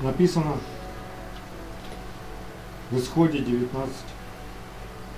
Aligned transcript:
написано 0.00 0.54
в 2.90 2.98
Исходе 2.98 3.38
19, 3.38 3.92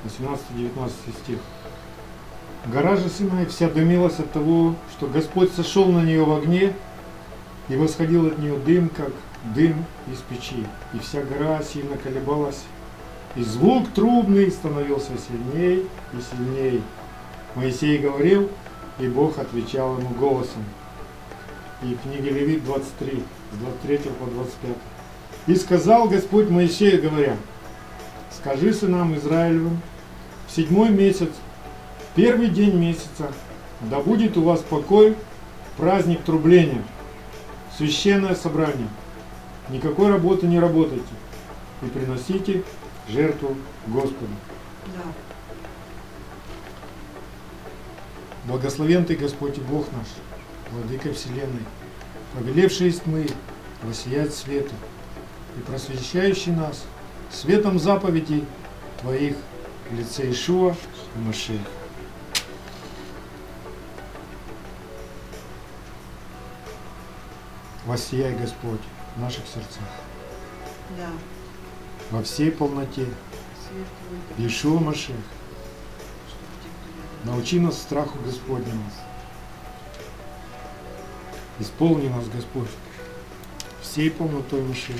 18-19 0.04 0.90
стих. 1.22 1.38
Гора 2.66 2.96
же 2.96 3.08
Синай 3.08 3.46
вся 3.46 3.68
дымилась 3.68 4.18
от 4.18 4.32
того, 4.32 4.74
что 4.92 5.06
Господь 5.06 5.52
сошел 5.52 5.86
на 5.86 6.02
нее 6.02 6.24
в 6.24 6.32
огне, 6.32 6.74
и 7.68 7.76
восходил 7.76 8.26
от 8.26 8.38
нее 8.38 8.56
дым, 8.58 8.88
как 8.88 9.12
дым 9.54 9.84
из 10.10 10.18
печи, 10.20 10.66
и 10.94 10.98
вся 10.98 11.22
гора 11.22 11.62
сильно 11.62 11.96
колебалась, 11.96 12.64
и 13.36 13.42
звук 13.42 13.88
трубный 13.94 14.50
становился 14.50 15.12
сильней 15.18 15.86
и 16.12 16.20
сильней. 16.30 16.82
Моисей 17.54 17.98
говорил, 17.98 18.50
и 18.98 19.06
Бог 19.08 19.38
отвечал 19.38 19.98
ему 19.98 20.10
голосом. 20.10 20.64
И 21.82 21.96
книга 22.02 22.30
Левит 22.30 22.64
23, 22.64 23.22
с 23.52 23.56
23 23.56 23.98
по 24.18 24.26
25. 24.26 24.76
И 25.46 25.54
сказал 25.54 26.08
Господь 26.08 26.48
Моисею, 26.48 27.02
говоря, 27.02 27.36
скажи 28.30 28.72
сынам 28.72 29.16
Израилевым, 29.16 29.80
в 30.46 30.54
седьмой 30.54 30.90
месяц, 30.90 31.30
первый 32.14 32.48
день 32.48 32.76
месяца, 32.76 33.32
да 33.82 34.00
будет 34.00 34.36
у 34.36 34.42
вас 34.42 34.60
покой, 34.60 35.16
праздник 35.76 36.22
трубления, 36.22 36.82
священное 37.76 38.34
собрание. 38.34 38.88
Никакой 39.70 40.10
работы 40.10 40.46
не 40.46 40.58
работайте 40.58 41.04
и 41.82 41.86
приносите 41.86 42.64
жертву 43.08 43.56
Господу. 43.86 44.32
Да. 44.86 45.02
Благословен 48.46 49.04
Ты, 49.04 49.14
Господь 49.14 49.58
и 49.58 49.60
Бог 49.60 49.86
наш, 49.92 50.06
Владыка 50.72 51.12
Вселенной, 51.12 51.64
повелевший 52.34 52.88
из 52.88 53.00
тьмы 53.00 53.26
воссиять 53.82 54.34
свету 54.34 54.74
и 55.56 55.60
просвещающий 55.60 56.52
нас 56.52 56.84
светом 57.32 57.78
заповедей 57.78 58.44
Твоих 59.00 59.36
в 59.90 59.94
лице 59.94 60.30
Ишуа 60.30 60.74
и 61.16 61.18
Машеха. 61.20 61.64
Воссияй, 67.86 68.34
Господь, 68.36 68.80
в 69.16 69.20
наших 69.20 69.46
сердцах, 69.46 69.82
Да. 70.96 71.08
во 72.10 72.22
всей 72.22 72.50
полноте, 72.50 73.06
Ишуа 74.36 74.78
Машех, 74.80 75.16
научи 77.24 77.58
нас 77.60 77.78
страху 77.78 78.18
Господнему. 78.24 78.82
Исполни 81.60 82.08
нас, 82.08 82.24
Господь, 82.28 82.68
всей 83.82 84.10
полнотой 84.10 84.62
Машех. 84.62 84.96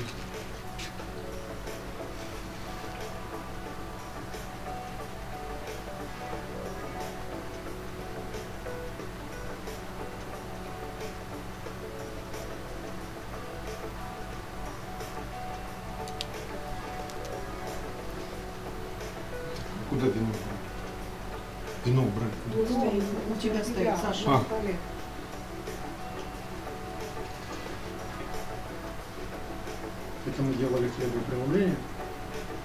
Это 30.25 30.41
мы 30.41 30.53
делали 30.53 30.89
хлебопреломление. 30.89 31.75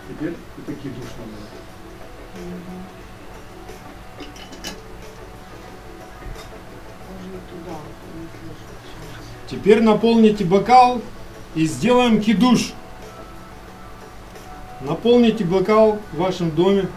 Теперь 0.08 0.32
и 0.32 0.60
такие 0.62 0.94
душ 0.94 1.06
надо. 1.18 1.32
Теперь 9.48 9.82
наполните 9.82 10.44
бокал 10.44 11.00
и 11.54 11.66
сделаем 11.66 12.20
кидуш. 12.20 12.72
Наполните 14.80 15.44
бокал 15.44 16.00
в 16.12 16.18
вашем 16.18 16.50
доме. 16.50 16.88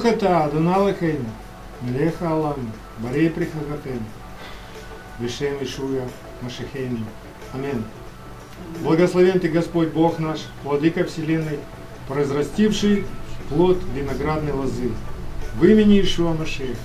Барухата 0.00 0.44
Адоналахейн, 0.44 1.26
Мелеха 1.82 2.30
Алам, 2.30 2.72
Барей 3.00 3.28
Прихагатен, 3.28 4.02
Вишем 5.18 5.62
Ишуя 5.62 6.08
Машехейни. 6.40 7.04
Аминь. 7.52 7.84
Благословен 8.80 9.40
Ты, 9.40 9.48
Господь 9.48 9.88
Бог 9.88 10.18
наш, 10.18 10.40
Владыка 10.64 11.04
Вселенной, 11.04 11.58
произрастивший 12.08 13.04
плод 13.50 13.76
виноградной 13.94 14.52
лозы. 14.52 14.90
В 15.56 15.64
имени 15.66 16.00
Ишуа 16.00 16.32
Машех. 16.32 16.78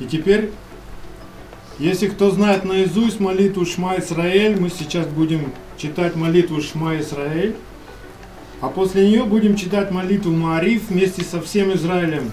И 0.00 0.06
теперь, 0.06 0.50
если 1.78 2.08
кто 2.08 2.30
знает 2.30 2.64
наизусть 2.64 3.20
молитву 3.20 3.66
Шма 3.66 3.98
Исраэль, 3.98 4.58
мы 4.58 4.70
сейчас 4.70 5.06
будем 5.06 5.52
читать 5.76 6.16
молитву 6.16 6.60
Шма 6.60 6.98
Исраэль, 6.98 7.54
а 8.60 8.68
после 8.68 9.06
нее 9.08 9.24
будем 9.24 9.56
читать 9.56 9.90
молитву 9.90 10.32
Маариф 10.32 10.88
вместе 10.88 11.22
со 11.22 11.40
всем 11.40 11.72
Израилем. 11.74 12.32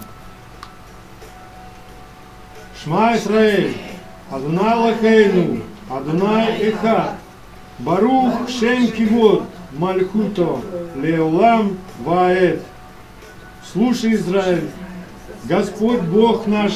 Шма 2.84 3.18
Исраэль, 3.18 3.76
Адонай 4.32 4.76
Лахейну, 4.76 5.62
Адонай 5.90 6.70
Эхад, 6.70 7.16
Барух 7.80 8.50
Шем 8.50 8.92
Кивод, 8.92 9.44
Мальхуто, 9.74 10.62
Леолам 10.96 11.78
Ваэт. 12.00 12.62
Слушай, 13.72 14.16
Израиль, 14.16 14.70
Господь 15.44 16.02
Бог 16.02 16.48
наш, 16.48 16.74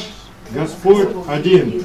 Господь 0.54 1.10
один. 1.28 1.84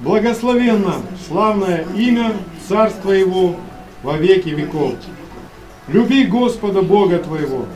Благословенно 0.00 0.96
славное 1.28 1.86
имя 1.96 2.32
Царства 2.68 3.12
Его 3.12 3.56
во 4.02 4.16
веки 4.16 4.48
веков. 4.48 4.94
Люби 5.88 6.24
Господа 6.24 6.82
Бога 6.82 7.18
твоего 7.18 7.66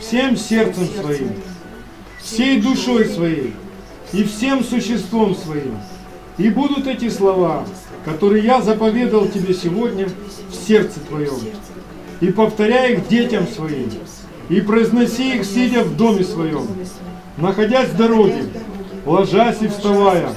всем 0.00 0.36
сердцем 0.36 0.86
своим, 0.86 1.32
всей 2.20 2.60
душой 2.60 3.06
своей 3.06 3.54
и 4.12 4.24
всем 4.24 4.62
существом 4.64 5.34
своим. 5.34 5.78
И 6.38 6.50
будут 6.50 6.86
эти 6.86 7.08
слова, 7.08 7.66
которые 8.04 8.44
я 8.44 8.60
заповедал 8.60 9.26
тебе 9.26 9.54
сегодня 9.54 10.08
в 10.50 10.54
сердце 10.54 11.00
твоем, 11.00 11.38
и 12.20 12.30
повторяй 12.30 12.94
их 12.94 13.08
детям 13.08 13.46
своим, 13.46 13.90
и 14.48 14.60
произноси 14.60 15.36
их, 15.36 15.44
сидя 15.44 15.82
в 15.82 15.96
доме 15.96 16.24
своем, 16.24 16.66
находясь 17.38 17.88
в 17.88 17.96
дороге, 17.96 18.44
ложась 19.06 19.62
и 19.62 19.68
вставая, 19.68 20.28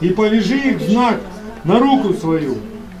и 0.00 0.10
повяжи 0.10 0.56
их 0.56 0.80
знак 0.80 1.20
на 1.64 1.78
руку 1.78 2.14
свою, 2.14 2.56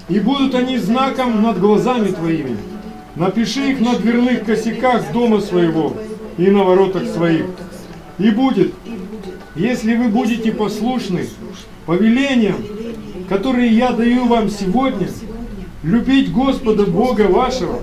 и 0.08 0.18
будут 0.18 0.54
они 0.54 0.76
знаком 0.78 1.40
над 1.42 1.58
глазами 1.58 2.08
твоими. 2.08 2.56
Напиши 3.14 3.70
их 3.70 3.80
на 3.80 3.96
дверных 3.96 4.44
косяках 4.44 5.12
дома 5.12 5.40
своего 5.40 5.94
и 6.36 6.50
на 6.50 6.64
воротах 6.64 7.08
своих. 7.08 7.46
И 8.18 8.30
будет, 8.30 8.74
если 9.54 9.96
вы 9.96 10.08
будете 10.08 10.52
послушны 10.52 11.26
повелениям, 11.86 12.56
которые 13.28 13.70
я 13.70 13.92
даю 13.92 14.26
вам 14.26 14.50
сегодня, 14.50 15.08
любить 15.82 16.32
Господа 16.32 16.84
Бога 16.84 17.22
вашего 17.22 17.80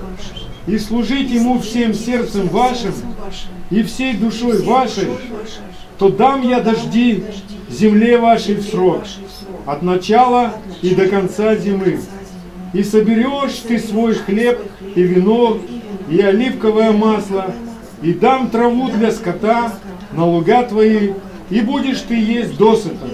и 0.68 0.78
служить 0.78 1.32
Ему 1.32 1.60
всем 1.60 1.94
сердцем 1.94 2.48
вашим 2.48 2.94
и 3.70 3.84
всей 3.84 4.14
душой 4.16 4.62
вашей, 4.64 5.08
то 5.98 6.10
дам 6.10 6.48
я 6.48 6.60
дожди 6.60 7.24
земле 7.70 8.18
вашей 8.18 8.56
в 8.56 8.64
срок, 8.64 9.04
от 9.66 9.82
начала 9.82 10.54
и 10.82 10.94
до 10.94 11.08
конца 11.08 11.56
зимы. 11.56 12.00
И 12.74 12.84
соберешь 12.84 13.60
ты 13.68 13.80
свой 13.80 14.14
хлеб 14.14 14.60
и 14.96 15.02
вино, 15.02 15.58
и 16.10 16.20
оливковое 16.22 16.92
масло, 16.92 17.54
и 18.02 18.14
дам 18.14 18.50
траву 18.50 18.90
для 18.90 19.12
скота 19.12 19.74
на 20.12 20.26
луга 20.26 20.64
твои, 20.64 21.14
и 21.50 21.62
будешь 21.62 22.02
ты 22.02 22.16
есть 22.16 22.58
досыта. 22.58 23.08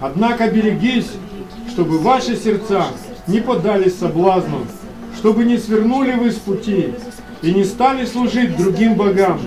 Однако 0.00 0.50
берегись, 0.50 1.10
чтобы 1.70 1.98
ваши 1.98 2.36
сердца 2.36 2.86
не 3.26 3.40
поддались 3.40 3.98
соблазну, 3.98 4.60
чтобы 5.16 5.44
не 5.44 5.58
свернули 5.58 6.12
вы 6.12 6.30
с 6.30 6.36
пути 6.36 6.94
и 7.42 7.52
не 7.52 7.64
стали 7.64 8.06
служить 8.06 8.56
другим 8.56 8.94
богам 8.94 9.40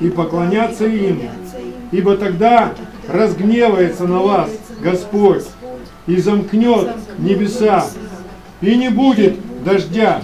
и 0.00 0.08
поклоняться 0.08 0.86
им. 0.86 1.20
Ибо 1.90 2.16
тогда 2.16 2.74
разгневается 3.08 4.06
на 4.06 4.18
вас 4.18 4.50
Господь 4.80 5.44
и 6.06 6.16
замкнет 6.16 6.90
небеса, 7.18 7.86
и 8.60 8.74
не 8.76 8.90
будет 8.90 9.36
дождя, 9.64 10.20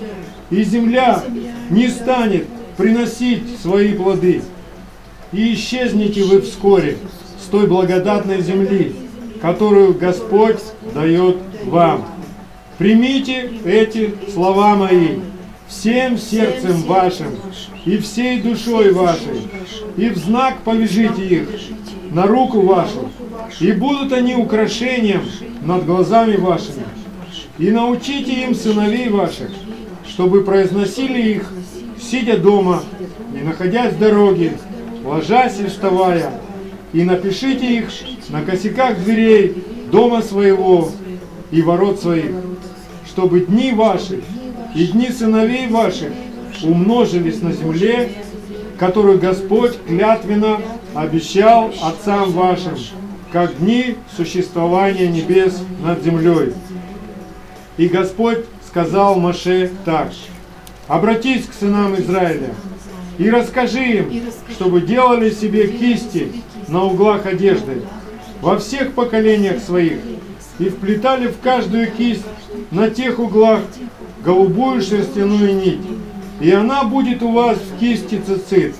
и 0.50 0.62
земля 0.62 1.22
не 1.70 1.88
станет 1.88 2.46
приносить 2.76 3.60
свои 3.60 3.94
плоды. 3.94 4.42
И 5.32 5.54
исчезнете 5.54 6.24
вы 6.24 6.42
вскоре 6.42 6.98
с 7.42 7.46
той 7.46 7.66
благодатной 7.66 8.40
земли, 8.42 8.94
которую 9.40 9.94
Господь 9.94 10.60
дает 10.94 11.38
вам. 11.64 12.04
Примите 12.78 13.50
эти 13.64 14.14
слова 14.32 14.74
мои 14.74 15.18
всем 15.68 16.18
сердцем 16.18 16.82
вашим 16.82 17.28
и 17.84 17.98
всей 17.98 18.40
душой 18.40 18.92
вашей, 18.92 19.48
и 19.96 20.08
в 20.08 20.16
знак 20.16 20.58
повяжите 20.64 21.24
их 21.26 21.48
на 22.10 22.26
руку 22.26 22.60
вашу, 22.60 23.10
и 23.60 23.72
будут 23.72 24.12
они 24.12 24.34
украшением 24.34 25.22
над 25.62 25.84
глазами 25.86 26.36
вашими. 26.36 26.84
И 27.58 27.70
научите 27.70 28.44
им 28.44 28.54
сыновей 28.54 29.08
ваших, 29.08 29.50
чтобы 30.08 30.42
произносили 30.42 31.36
их, 31.36 31.50
сидя 32.00 32.36
дома, 32.36 32.82
и 33.32 33.44
находясь 33.44 33.94
в 33.94 33.98
дороге, 33.98 34.58
ложась 35.04 35.60
и 35.60 35.66
вставая, 35.66 36.40
и 36.92 37.02
напишите 37.02 37.78
их 37.78 37.90
на 38.28 38.42
косяках 38.42 38.98
дверей 39.02 39.64
дома 39.90 40.22
своего 40.22 40.90
и 41.50 41.62
ворот 41.62 42.00
своих, 42.00 42.32
чтобы 43.06 43.40
дни 43.40 43.72
ваши 43.72 44.22
и 44.74 44.86
дни 44.86 45.10
сыновей 45.10 45.68
ваших 45.68 46.10
умножились 46.62 47.40
на 47.42 47.52
земле, 47.52 48.10
которую 48.78 49.18
Господь 49.18 49.78
клятвенно 49.86 50.60
обещал 50.94 51.72
отцам 51.82 52.30
вашим, 52.32 52.74
как 53.32 53.58
дни 53.58 53.96
существования 54.16 55.08
небес 55.08 55.60
над 55.82 56.02
землей. 56.02 56.52
И 57.76 57.88
Господь 57.88 58.44
сказал 58.68 59.18
Маше 59.18 59.70
так, 59.84 60.12
«Обратись 60.86 61.46
к 61.46 61.54
сынам 61.54 61.96
Израиля 61.96 62.50
и 63.18 63.30
расскажи 63.30 63.84
им, 63.84 64.22
чтобы 64.50 64.82
делали 64.82 65.30
себе 65.30 65.68
кисти 65.68 66.32
на 66.68 66.84
углах 66.84 67.26
одежды 67.26 67.82
во 68.40 68.58
всех 68.58 68.92
поколениях 68.92 69.62
своих 69.62 69.98
и 70.58 70.68
вплетали 70.68 71.28
в 71.28 71.38
каждую 71.40 71.90
кисть 71.90 72.24
на 72.70 72.90
тех 72.90 73.18
углах 73.18 73.60
голубую 74.24 74.80
шерстяную 74.80 75.54
нить, 75.54 75.80
и 76.40 76.50
она 76.50 76.84
будет 76.84 77.22
у 77.22 77.32
вас 77.32 77.58
в 77.58 77.78
кисти 77.78 78.20
цицит. 78.26 78.74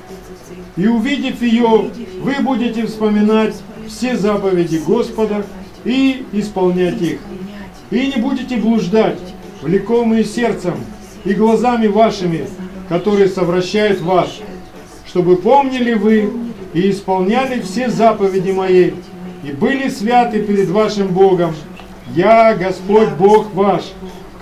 И 0.77 0.87
увидев 0.87 1.41
ее, 1.43 1.91
вы 2.21 2.35
будете 2.41 2.87
вспоминать 2.87 3.55
все 3.87 4.17
заповеди 4.17 4.81
Господа 4.85 5.45
и 5.85 6.25
исполнять 6.33 7.01
их. 7.01 7.19
И 7.91 8.07
не 8.07 8.21
будете 8.21 8.57
блуждать, 8.57 9.21
влекомые 9.63 10.25
сердцем 10.25 10.75
и 11.25 11.33
глазами 11.33 11.87
вашими, 11.87 12.47
которые 12.89 13.29
совращают 13.29 14.01
вас, 14.01 14.29
чтобы 15.07 15.37
помнили 15.37 15.95
вы 15.95 16.31
и 16.73 16.91
исполняли 16.91 17.61
все 17.61 17.89
заповеди 17.89 18.51
мои, 18.51 18.93
и 19.45 19.53
были 19.53 19.89
святы 19.89 20.43
перед 20.43 20.69
вашим 20.71 21.09
Богом. 21.09 21.55
Я 22.15 22.55
Господь 22.55 23.11
Бог 23.11 23.55
ваш, 23.55 23.85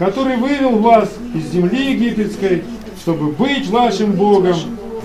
который 0.04 0.37
вывел 0.37 0.81
вас 0.81 1.08
из 1.32 1.52
земли 1.52 1.93
египетской, 1.93 2.64
чтобы 3.00 3.31
быть 3.31 3.69
вашим 3.69 4.10
Богом. 4.12 4.56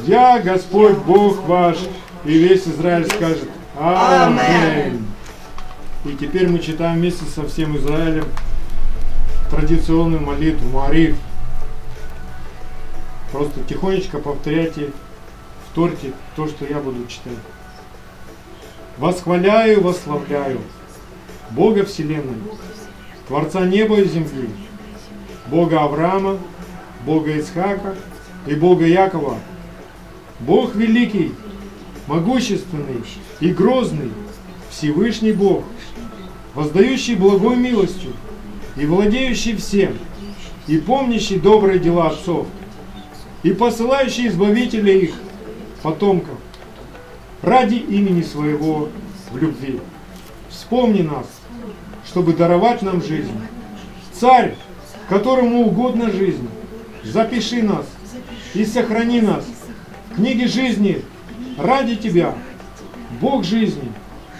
Я 0.08 0.40
Господь 0.40 0.98
Бог 0.98 1.44
ваш. 1.48 1.78
И 2.26 2.32
весь 2.32 2.68
Израиль 2.68 3.06
скажет 3.06 3.48
Аминь. 3.80 5.06
И 6.04 6.16
теперь 6.20 6.50
мы 6.50 6.58
читаем 6.58 6.98
вместе 6.98 7.26
со 7.26 7.48
всем 7.48 7.78
Израилем 7.78 8.26
традиционную 9.52 10.26
молитву 10.26 10.68
Мариф. 10.70 11.16
Просто 13.32 13.60
тихонечко 13.70 14.18
повторяйте, 14.18 14.90
вторьте 15.72 16.14
то, 16.36 16.48
что 16.48 16.66
я 16.66 16.80
буду 16.80 17.06
читать. 17.06 17.38
Восхваляю, 18.98 19.84
восславляю 19.84 20.60
Бога 21.52 21.86
Вселенной, 21.86 22.38
Творца 23.28 23.64
неба 23.64 24.00
и 24.00 24.08
земли, 24.08 24.50
Бога 25.50 25.84
Авраама, 25.84 26.38
Бога 27.06 27.40
Исхака 27.40 27.96
и 28.46 28.56
Бога 28.56 28.86
Якова. 28.86 29.38
Бог 30.40 30.76
великий, 30.76 31.34
могущественный 32.08 33.04
и 33.40 33.52
грозный, 33.52 34.12
Всевышний 34.70 35.32
Бог, 35.32 35.64
воздающий 36.54 37.16
благой 37.16 37.56
милостью 37.56 38.12
и 38.76 38.86
владеющий 38.86 39.56
всем, 39.56 39.98
и 40.68 40.78
помнящий 40.78 41.40
добрые 41.40 41.80
дела 41.80 42.10
отцов, 42.10 42.48
и 43.44 43.52
посылающий 43.52 44.28
избавителя 44.28 44.94
их, 44.94 45.16
потомков, 45.82 46.38
ради 47.42 47.76
имени 47.76 48.22
своего 48.22 48.90
в 49.32 49.38
любви. 49.38 49.80
Вспомни 50.50 51.02
нас, 51.02 51.26
чтобы 52.06 52.34
даровать 52.34 52.82
нам 52.82 53.02
жизнь. 53.02 53.32
Царь, 54.14 54.56
которому 55.10 55.68
угодно 55.68 56.12
жизнь, 56.12 56.48
запиши 57.04 57.64
нас 57.64 57.86
и 58.54 58.66
сохрани 58.66 59.22
нас 59.22 59.46
в 60.10 60.16
книге 60.16 60.48
жизни 60.48 61.02
ради 61.58 61.96
Тебя, 61.96 62.36
Бог 63.22 63.44
жизни 63.44 63.92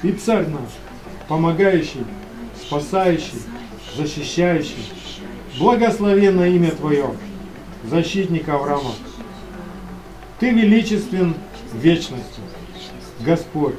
и 0.04 0.12
Царь 0.12 0.48
наш, 0.48 0.70
помогающий, 1.28 2.04
спасающий, 2.62 3.42
защищающий. 3.96 4.92
Благословенно 5.58 6.44
имя 6.44 6.72
Твое, 6.72 7.16
защитник 7.84 8.48
Авраама. 8.50 8.92
Ты 10.40 10.52
величествен 10.52 11.34
в 11.72 11.78
вечности, 11.78 12.42
Господь. 13.22 13.76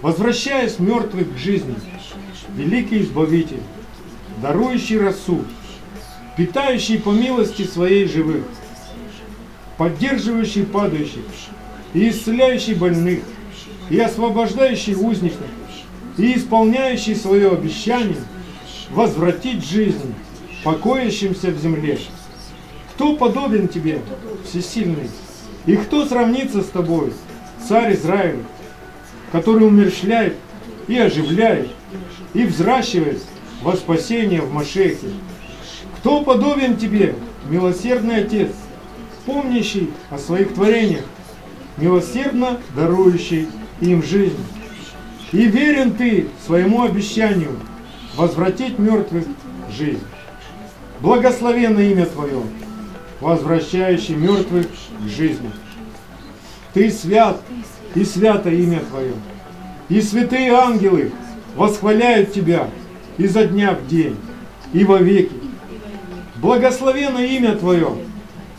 Возвращаясь 0.00 0.78
мертвых 0.78 1.34
к 1.34 1.38
жизни, 1.38 1.74
великий 2.56 3.02
Избавитель, 3.02 3.60
дарующий 4.40 4.98
рассуд, 4.98 5.44
питающий 6.36 6.98
по 6.98 7.10
милости 7.10 7.62
своей 7.62 8.08
живых, 8.08 8.44
поддерживающий 9.76 10.64
падающих 10.64 11.22
и 11.92 12.08
исцеляющий 12.08 12.74
больных, 12.74 13.20
и 13.90 13.98
освобождающий 13.98 14.94
узников, 14.94 15.46
и 16.16 16.36
исполняющий 16.36 17.14
свое 17.14 17.50
обещание 17.50 18.16
возвратить 18.90 19.64
жизнь 19.64 20.14
покоящимся 20.62 21.50
в 21.50 21.58
земле. 21.60 21.98
Кто 22.94 23.16
подобен 23.16 23.68
тебе, 23.68 24.00
всесильный? 24.48 25.10
И 25.66 25.76
кто 25.76 26.06
сравнится 26.06 26.62
с 26.62 26.66
тобой, 26.66 27.12
царь 27.66 27.94
Израиля, 27.94 28.42
который 29.32 29.66
умерщвляет 29.66 30.36
и 30.86 30.98
оживляет, 30.98 31.68
и 32.34 32.44
взращивает 32.44 33.22
во 33.62 33.74
спасение 33.76 34.40
в 34.40 34.52
Машехе? 34.52 35.08
Кто 36.04 36.20
подобен 36.20 36.76
тебе, 36.76 37.14
милосердный 37.48 38.24
Отец, 38.24 38.50
помнящий 39.24 39.90
о 40.10 40.18
своих 40.18 40.52
творениях, 40.52 41.06
милосердно 41.78 42.58
дарующий 42.76 43.48
им 43.80 44.02
жизнь? 44.02 44.36
И 45.32 45.46
верен 45.46 45.94
ты 45.94 46.28
своему 46.44 46.82
обещанию 46.82 47.58
возвратить 48.16 48.78
мертвых 48.78 49.24
жизнь. 49.74 50.04
Благословенно 51.00 51.78
имя 51.78 52.04
Твое, 52.04 52.42
возвращающий 53.22 54.14
мертвых 54.14 54.66
к 54.66 55.08
жизни. 55.08 55.50
Ты 56.74 56.90
свят, 56.90 57.40
и 57.94 58.04
свято 58.04 58.50
имя 58.50 58.80
Твое. 58.90 59.14
И 59.88 60.02
святые 60.02 60.52
ангелы 60.52 61.12
восхваляют 61.56 62.34
Тебя 62.34 62.68
изо 63.16 63.46
дня 63.46 63.72
в 63.72 63.86
день 63.86 64.18
и 64.74 64.84
во 64.84 64.98
веки. 64.98 65.43
Благословено 66.44 67.20
имя 67.20 67.56
Твое, 67.56 67.88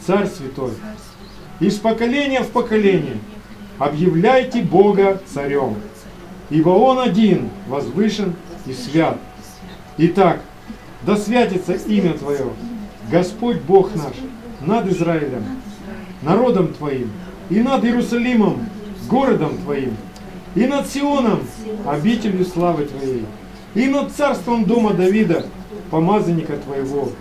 Царь 0.04 0.25
Святой, 0.25 0.72
из 1.60 1.77
поколения 1.77 2.42
в 2.42 2.48
поколение. 2.48 3.18
объявляйте 3.77 4.63
Бога 4.63 5.22
царем, 5.32 5.75
ибо 6.50 6.70
Он 6.70 6.98
один 6.98 7.51
возвышен 7.68 8.34
и 8.65 8.74
свят. 8.74 9.20
Итак, 10.00 10.42
да 11.04 11.15
святится 11.15 11.74
имя 11.74 12.13
Твое, 12.13 12.48
Господь 13.12 13.62
Бог 13.62 13.94
наш, 13.94 14.15
над 14.62 14.92
Израилем, 14.92 15.44
народом 16.24 16.74
Твоим, 16.74 17.12
и 17.51 17.60
над 17.60 17.86
Иерусалимом, 17.86 18.68
городом 19.08 19.60
Твоим, 19.60 19.96
и 20.56 20.65
над 20.65 20.89
Сионом, 20.89 21.42
обителью 21.86 22.46
славы 22.46 22.86
Твоей, 22.86 23.27
и 23.75 23.86
над 23.86 24.12
царством 24.12 24.65
дома 24.65 24.96
Давида, 24.96 25.46
помазанника 25.92 26.58
Твоего, 26.58 27.12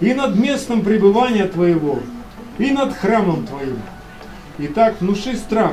и 0.00 0.14
над 0.14 0.36
местом 0.36 0.82
пребывания 0.82 1.46
Твоего, 1.46 2.00
и 2.58 2.70
над 2.70 2.94
храмом 2.94 3.46
Твоим. 3.46 3.78
Итак, 4.58 4.96
внуши 5.00 5.36
страх 5.36 5.72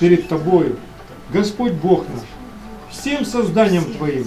перед 0.00 0.28
Тобою, 0.28 0.76
Господь 1.32 1.72
Бог 1.72 2.04
наш, 2.08 2.24
всем 2.90 3.24
созданием 3.24 3.84
Твоим, 3.84 4.26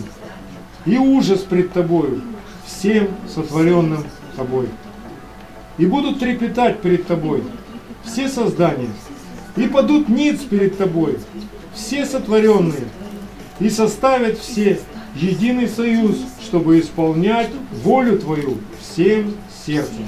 и 0.86 0.98
ужас 0.98 1.42
пред 1.42 1.74
Тобою, 1.74 2.22
всем 2.66 3.10
сотворенным 3.28 4.06
Тобой. 4.36 4.70
И 5.78 5.86
будут 5.86 6.20
трепетать 6.20 6.82
перед 6.82 7.08
Тобой 7.08 7.44
все 8.04 8.28
создания, 8.28 8.90
и 9.56 9.68
падут 9.68 10.10
ниц 10.10 10.40
перед 10.42 10.78
Тобой 10.78 11.18
все 11.74 12.06
сотворенные, 12.06 12.86
и 13.60 13.70
составят 13.70 14.38
все 14.38 14.80
единый 15.16 15.68
союз, 15.68 16.18
чтобы 16.42 16.80
исполнять 16.80 17.50
волю 17.84 18.20
Твою 18.20 18.58
всем 18.80 19.34
сердцем. 19.66 20.06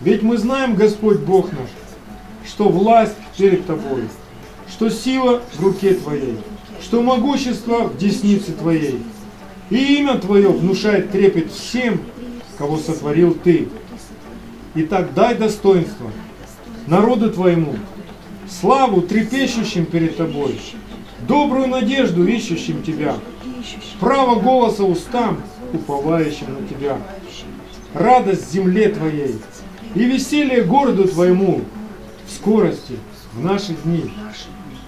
Ведь 0.00 0.22
мы 0.22 0.36
знаем, 0.38 0.74
Господь 0.74 1.20
Бог 1.20 1.50
наш, 1.52 1.70
что 2.46 2.68
власть 2.68 3.16
перед 3.36 3.66
Тобой, 3.66 4.04
что 4.68 4.90
сила 4.90 5.42
в 5.54 5.62
руке 5.62 5.94
Твоей, 5.94 6.36
что 6.82 7.02
могущество 7.02 7.84
в 7.84 7.96
деснице 7.96 8.52
Твоей, 8.52 9.02
и 9.70 9.96
имя 9.98 10.18
Твое 10.18 10.48
внушает 10.48 11.10
трепет 11.10 11.50
всем, 11.50 12.00
кого 12.58 12.76
сотворил 12.76 13.34
Ты. 13.34 13.68
Итак, 14.74 15.14
дай 15.14 15.34
достоинство 15.34 16.10
народу 16.86 17.30
Твоему, 17.30 17.76
славу 18.48 19.02
трепещущим 19.02 19.86
перед 19.86 20.16
Тобой, 20.16 20.60
добрую 21.26 21.68
надежду 21.68 22.26
ищущим 22.26 22.82
Тебя, 22.82 23.16
право 24.00 24.40
голоса 24.40 24.84
устам, 24.84 25.40
уповающим 25.72 26.60
на 26.60 26.66
Тебя, 26.66 26.98
радость 27.94 28.52
земле 28.52 28.88
Твоей 28.88 29.36
и 29.94 30.04
веселье 30.04 30.62
городу 30.64 31.08
Твоему 31.08 31.62
в 32.26 32.32
скорости 32.32 32.98
в 33.32 33.42
наши 33.42 33.74
дни. 33.84 34.10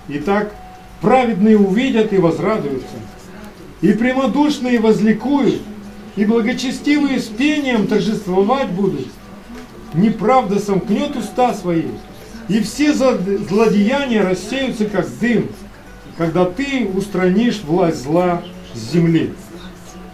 Итак, 0.08 0.54
праведные 1.00 1.58
увидят 1.58 2.12
и 2.12 2.18
возрадуются, 2.18 2.96
и 3.80 3.92
прямодушные 3.92 4.80
возликуют, 4.80 5.62
и 6.16 6.24
благочестивые 6.24 7.20
с 7.20 7.26
пением 7.26 7.86
торжествовать 7.86 8.70
будут. 8.70 9.08
Неправда 9.94 10.58
сомкнет 10.58 11.14
уста 11.16 11.54
свои, 11.54 11.84
и 12.48 12.60
все 12.60 12.94
злодеяния 12.94 14.22
рассеются, 14.22 14.86
как 14.86 15.06
дым, 15.18 15.48
когда 16.16 16.44
ты 16.44 16.88
устранишь 16.94 17.62
власть 17.62 18.02
зла 18.02 18.42
с 18.76 18.92
земли. 18.92 19.32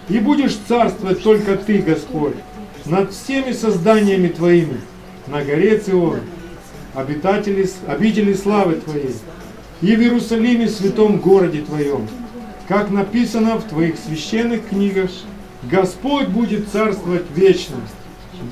И 0.09 0.19
будешь 0.19 0.57
царствовать 0.69 1.23
только 1.23 1.57
ты, 1.57 1.79
Господь, 1.79 2.37
над 2.85 3.13
всеми 3.13 3.53
созданиями 3.53 4.29
твоими, 4.29 4.81
на 5.27 5.43
горе 5.43 5.79
Цион, 5.79 6.21
обитатели, 6.95 7.69
обители 7.87 8.35
славы 8.35 8.75
твоей, 8.75 9.15
и 9.81 9.97
в 9.97 10.01
Иерусалиме, 10.01 10.69
святом 10.69 11.19
городе 11.19 11.63
твоем, 11.63 12.09
как 12.69 12.91
написано 12.91 13.57
в 13.57 13.65
твоих 13.65 13.97
священных 13.99 14.69
книгах, 14.69 15.11
Господь 15.71 16.29
будет 16.29 16.69
царствовать 16.69 17.25
вечно. 17.35 17.77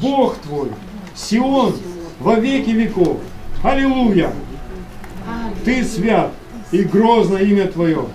Бог 0.00 0.37
твой, 0.38 0.71
Сион, 1.14 1.75
во 2.21 2.37
веки 2.37 2.71
веков. 2.71 3.19
Аллилуйя! 3.62 4.33
Ты 5.64 5.85
свят, 5.85 6.33
и 6.71 6.83
грозно 6.83 7.37
имя 7.38 7.67
Твое, 7.67 8.07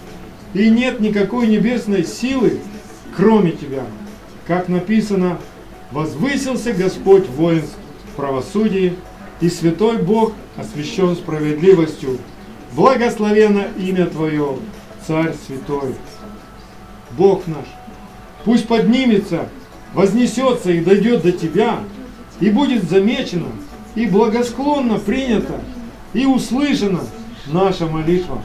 и 0.56 0.70
нет 0.70 1.02
никакой 1.02 1.48
небесной 1.48 2.06
силы, 2.06 2.60
кроме 3.16 3.52
Тебя. 3.52 3.84
Как 4.48 4.70
написано, 4.70 5.38
возвысился 5.92 6.72
Господь 6.72 7.28
воинств 7.28 7.76
в 8.12 8.16
правосудии, 8.16 8.96
и 9.42 9.50
святой 9.50 9.98
Бог 9.98 10.32
освящен 10.56 11.16
справедливостью. 11.16 12.18
Благословено 12.72 13.64
имя 13.78 14.06
Твое, 14.06 14.58
Царь 15.06 15.36
Святой. 15.46 15.94
Бог 17.12 17.48
наш, 17.48 17.66
пусть 18.46 18.66
поднимется, 18.68 19.50
вознесется 19.94 20.72
и 20.72 20.84
дойдет 20.84 21.24
до 21.24 21.34
Тебя, 21.34 21.80
и 22.40 22.50
будет 22.50 22.90
замечено, 22.90 23.48
и 23.94 24.06
благосклонно 24.06 25.00
принято, 25.00 25.60
и 26.14 26.26
услышана 26.26 27.02
наша 27.48 27.88
молитва. 27.88 28.42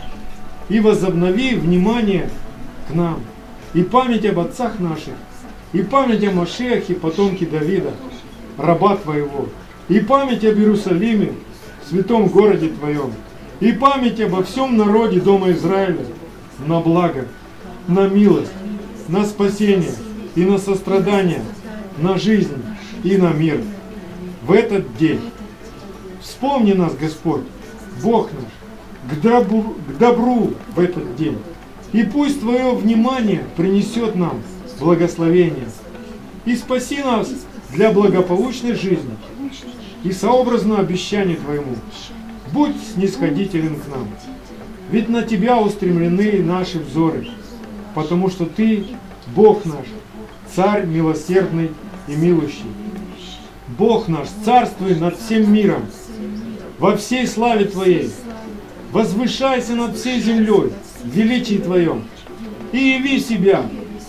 И 0.70 0.80
возобнови 0.80 1.54
внимание 1.54 2.30
к 2.88 2.94
нам, 2.94 3.20
и 3.74 3.82
память 3.82 4.24
об 4.24 4.38
отцах 4.38 4.78
наших, 4.78 5.12
и 5.74 5.82
память 5.82 6.24
о 6.24 6.30
Машехе, 6.30 6.94
потомке 6.94 7.44
Давида, 7.44 7.92
раба 8.56 8.96
Твоего, 8.96 9.48
и 9.88 10.00
память 10.00 10.44
об 10.46 10.56
Иерусалиме, 10.56 11.34
святом 11.88 12.28
городе 12.28 12.68
Твоем, 12.68 13.12
и 13.60 13.72
память 13.72 14.20
обо 14.20 14.42
всем 14.42 14.78
народе 14.78 15.20
Дома 15.20 15.50
Израиля, 15.50 16.06
на 16.66 16.80
благо, 16.80 17.26
на 17.86 18.08
милость, 18.08 18.52
на 19.08 19.26
спасение 19.26 19.94
и 20.34 20.44
на 20.44 20.56
сострадание, 20.56 21.42
на 21.98 22.16
жизнь 22.16 22.64
и 23.02 23.18
на 23.18 23.32
мир. 23.32 23.60
В 24.42 24.52
этот 24.52 24.96
день 24.96 25.20
Вспомни 26.20 26.72
нас, 26.72 26.94
Господь, 26.94 27.44
Бог 28.02 28.30
наш, 28.32 28.52
к 29.10 29.20
добру, 29.20 29.74
к 29.88 29.98
добру 29.98 30.52
в 30.74 30.80
этот 30.80 31.16
день. 31.16 31.38
И 31.92 32.02
пусть 32.04 32.40
Твое 32.40 32.74
внимание 32.74 33.44
принесет 33.56 34.14
нам 34.14 34.40
благословение. 34.78 35.68
И 36.44 36.56
спаси 36.56 37.02
нас 37.02 37.28
для 37.72 37.90
благополучной 37.90 38.74
жизни. 38.74 39.16
И 40.02 40.12
сообразно 40.12 40.78
обещанию 40.78 41.36
Твоему, 41.36 41.76
будь 42.52 42.76
снисходителен 42.94 43.76
к 43.76 43.88
нам. 43.88 44.08
Ведь 44.90 45.08
на 45.08 45.22
Тебя 45.22 45.58
устремлены 45.58 46.42
наши 46.42 46.78
взоры, 46.78 47.28
потому 47.94 48.30
что 48.30 48.46
Ты, 48.46 48.86
Бог 49.34 49.64
наш, 49.64 49.86
Царь 50.54 50.84
милосердный 50.84 51.70
и 52.08 52.16
милующий. 52.16 52.64
Бог 53.78 54.08
наш, 54.08 54.26
царствуй 54.44 54.96
над 54.96 55.16
всем 55.16 55.52
миром, 55.52 55.82
во 56.78 56.96
всей 56.96 57.26
славе 57.26 57.66
Твоей. 57.66 58.10
Возвышайся 58.92 59.74
над 59.74 59.96
всей 59.96 60.20
землей 60.20 60.72
в 61.04 61.08
величии 61.08 61.58
Твоем 61.58 62.04
и 62.72 62.78
яви 62.78 63.20
себя 63.20 63.62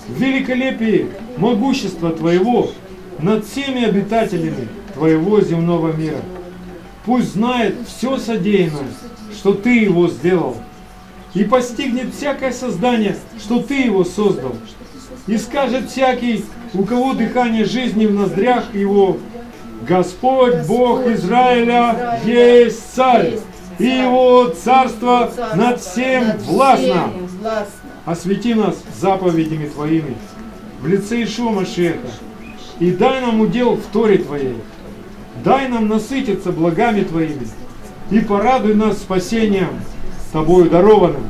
в 0.07 0.19
великолепии 0.19 1.07
могущества 1.37 2.09
Твоего 2.11 2.71
над 3.19 3.45
всеми 3.45 3.83
обитателями 3.83 4.67
Твоего 4.95 5.39
земного 5.41 5.93
мира. 5.93 6.21
Пусть 7.05 7.33
знает 7.33 7.75
все 7.87 8.17
содеянное, 8.17 8.87
что 9.35 9.53
Ты 9.53 9.81
его 9.81 10.07
сделал, 10.07 10.57
и 11.35 11.43
постигнет 11.43 12.13
всякое 12.13 12.51
создание, 12.51 13.15
что 13.39 13.59
Ты 13.59 13.83
его 13.83 14.03
создал, 14.03 14.55
и 15.27 15.37
скажет 15.37 15.91
всякий, 15.91 16.43
у 16.73 16.83
кого 16.83 17.13
дыхание 17.13 17.65
жизни 17.65 18.07
в 18.07 18.13
ноздрях 18.13 18.73
его, 18.73 19.17
Господь 19.87 20.65
Бог 20.67 21.05
Израиля 21.07 22.19
есть 22.23 22.93
царь, 22.93 23.39
и 23.81 23.87
его 23.87 24.49
царство 24.49 25.31
над 25.55 25.81
всем 25.81 26.37
властно. 26.37 27.11
Освети 28.05 28.53
нас 28.53 28.77
заповедями 28.99 29.67
Твоими 29.67 30.15
в 30.81 30.87
лице 30.87 31.23
Ишуа 31.23 31.51
Машеха, 31.51 32.07
и 32.79 32.91
дай 32.91 33.21
нам 33.21 33.41
удел 33.41 33.75
в 33.75 33.83
Торе 33.91 34.19
Твоей. 34.19 34.57
Дай 35.43 35.67
нам 35.67 35.87
насытиться 35.87 36.51
благами 36.51 37.01
Твоими, 37.01 37.47
и 38.11 38.19
порадуй 38.19 38.75
нас 38.75 38.99
спасением 38.99 39.81
Тобою 40.31 40.69
дарованным. 40.69 41.23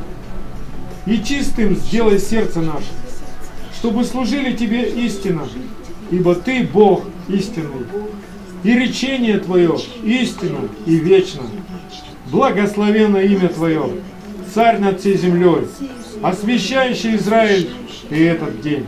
И 1.06 1.22
чистым 1.22 1.74
сделай 1.74 2.18
сердце 2.18 2.60
наше, 2.60 2.92
чтобы 3.74 4.04
служили 4.04 4.54
Тебе 4.54 4.90
истинно, 4.90 5.48
ибо 6.10 6.34
Ты 6.34 6.64
Бог 6.64 7.04
истинный 7.28 7.86
и 8.62 8.78
речение 8.78 9.38
Твое 9.38 9.76
истинно 10.04 10.68
и 10.86 10.96
вечно. 10.96 11.42
Благословенно 12.30 13.18
имя 13.18 13.48
Твое, 13.48 13.90
Царь 14.54 14.78
над 14.78 15.00
всей 15.00 15.16
землей, 15.16 15.66
освящающий 16.22 17.16
Израиль 17.16 17.70
и 18.10 18.22
этот 18.22 18.60
день. 18.60 18.86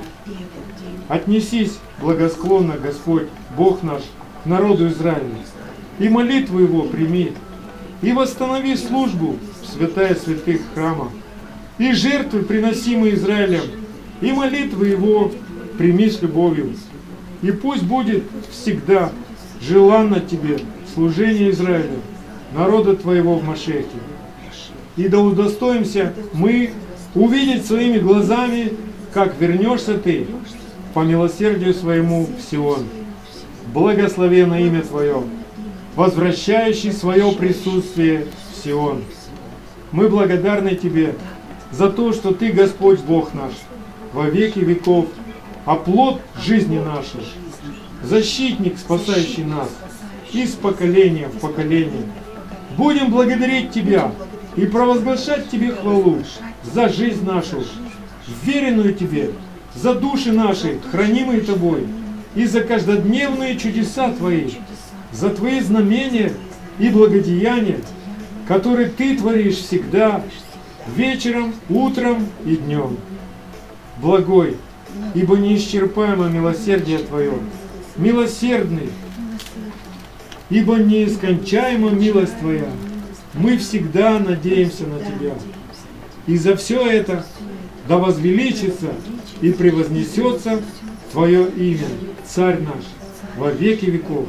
Отнесись 1.09 1.79
благосклонно, 2.01 2.75
Господь, 2.77 3.29
Бог 3.57 3.83
наш, 3.83 4.03
к 4.43 4.47
народу 4.47 4.89
Израиля, 4.89 5.23
и 5.99 6.09
молитву 6.09 6.59
его 6.59 6.83
прими, 6.83 7.33
и 8.03 8.13
восстанови 8.13 8.77
службу 8.77 9.37
в 9.63 9.67
святая 9.67 10.15
святых 10.15 10.61
храма. 10.75 11.11
И 11.79 11.93
жертвы, 11.93 12.43
приносимые 12.43 13.15
Израилем, 13.15 13.63
и 14.21 14.33
молитвы 14.33 14.89
его 14.89 15.33
прими 15.79 16.09
с 16.09 16.23
любовью. 16.23 16.75
И 17.43 17.51
пусть 17.51 17.83
будет 17.83 18.25
всегда 18.51 19.11
желанно 19.61 20.21
тебе 20.21 20.59
служение 20.95 21.51
Израиля, 21.51 21.99
народа 22.55 22.97
твоего 22.97 23.37
в 23.37 23.45
Машехе. 23.45 23.85
И 24.97 25.09
да 25.09 25.19
удостоимся 25.19 26.15
мы 26.33 26.71
увидеть 27.15 27.67
своими 27.67 27.99
глазами, 27.99 28.73
как 29.13 29.39
вернешься 29.41 29.99
ты 29.99 30.27
по 30.95 31.01
милосердию 31.01 31.75
своему 31.75 32.27
в 32.27 32.51
Сион. 32.51 32.85
Благословено 33.73 34.57
имя 34.57 34.83
Твое, 34.83 35.25
возвращающий 35.97 36.93
свое 36.93 37.33
присутствие 37.33 38.27
в 38.53 38.65
Сион. 38.65 39.03
Мы 39.91 40.09
благодарны 40.09 40.77
Тебе 40.77 41.17
за 41.73 41.91
то, 41.91 42.13
что 42.13 42.33
Ты 42.33 42.53
Господь 42.53 43.01
Бог 43.01 43.35
наш, 43.35 43.53
во 44.13 44.29
веки 44.29 44.61
веков, 44.61 45.07
оплот 45.65 46.21
жизни 46.41 46.79
нашей, 46.79 47.27
защитник, 48.03 48.79
спасающий 48.79 49.45
нас 49.45 49.71
из 50.33 50.53
поколения 50.53 51.29
в 51.29 51.41
поколение. 51.41 52.03
Будем 52.77 53.11
благодарить 53.11 53.71
Тебя 53.71 54.11
и 54.57 54.67
провозглашать 54.67 55.49
Тебе 55.51 55.71
хвалу 55.71 56.19
за 56.63 56.89
жизнь 56.89 57.25
нашу, 57.25 57.65
веренную 58.45 58.95
Тебе, 58.95 59.31
за 59.75 59.95
души 59.95 60.33
наши, 60.33 60.81
хранимые 60.91 61.41
Тобой, 61.41 61.87
и 62.35 62.47
за 62.47 62.63
каждодневные 62.63 63.57
чудеса 63.59 64.11
Твои, 64.13 64.51
за 65.13 65.31
Твои 65.31 65.61
знамения 65.61 66.33
и 66.79 66.89
благодеяния, 66.89 67.79
которые 68.49 68.89
Ты 68.89 69.17
творишь 69.17 69.57
всегда, 69.57 70.23
вечером, 70.97 71.55
утром 71.69 72.27
и 72.45 72.57
днем. 72.57 72.97
Благой, 73.99 74.57
ибо 75.15 75.37
неисчерпаемо 75.37 76.29
милосердие 76.29 76.99
Твое, 76.99 77.35
милосердный, 77.97 78.91
ибо 80.51 80.77
неискончаема 80.77 81.91
милость 81.91 82.39
Твоя. 82.39 82.69
Мы 83.35 83.57
всегда 83.59 84.19
надеемся 84.19 84.85
на 84.87 84.99
Тебя. 84.99 85.35
И 86.27 86.37
за 86.37 86.57
все 86.57 86.87
это 86.87 87.25
да 87.89 87.99
возвеличится 87.99 88.93
и 89.41 89.51
превознесется 89.53 90.61
Твое 91.13 91.49
имя, 91.51 91.87
Царь 92.27 92.61
наш, 92.61 92.85
во 93.37 93.51
веки 93.51 93.87
веков. 93.87 94.27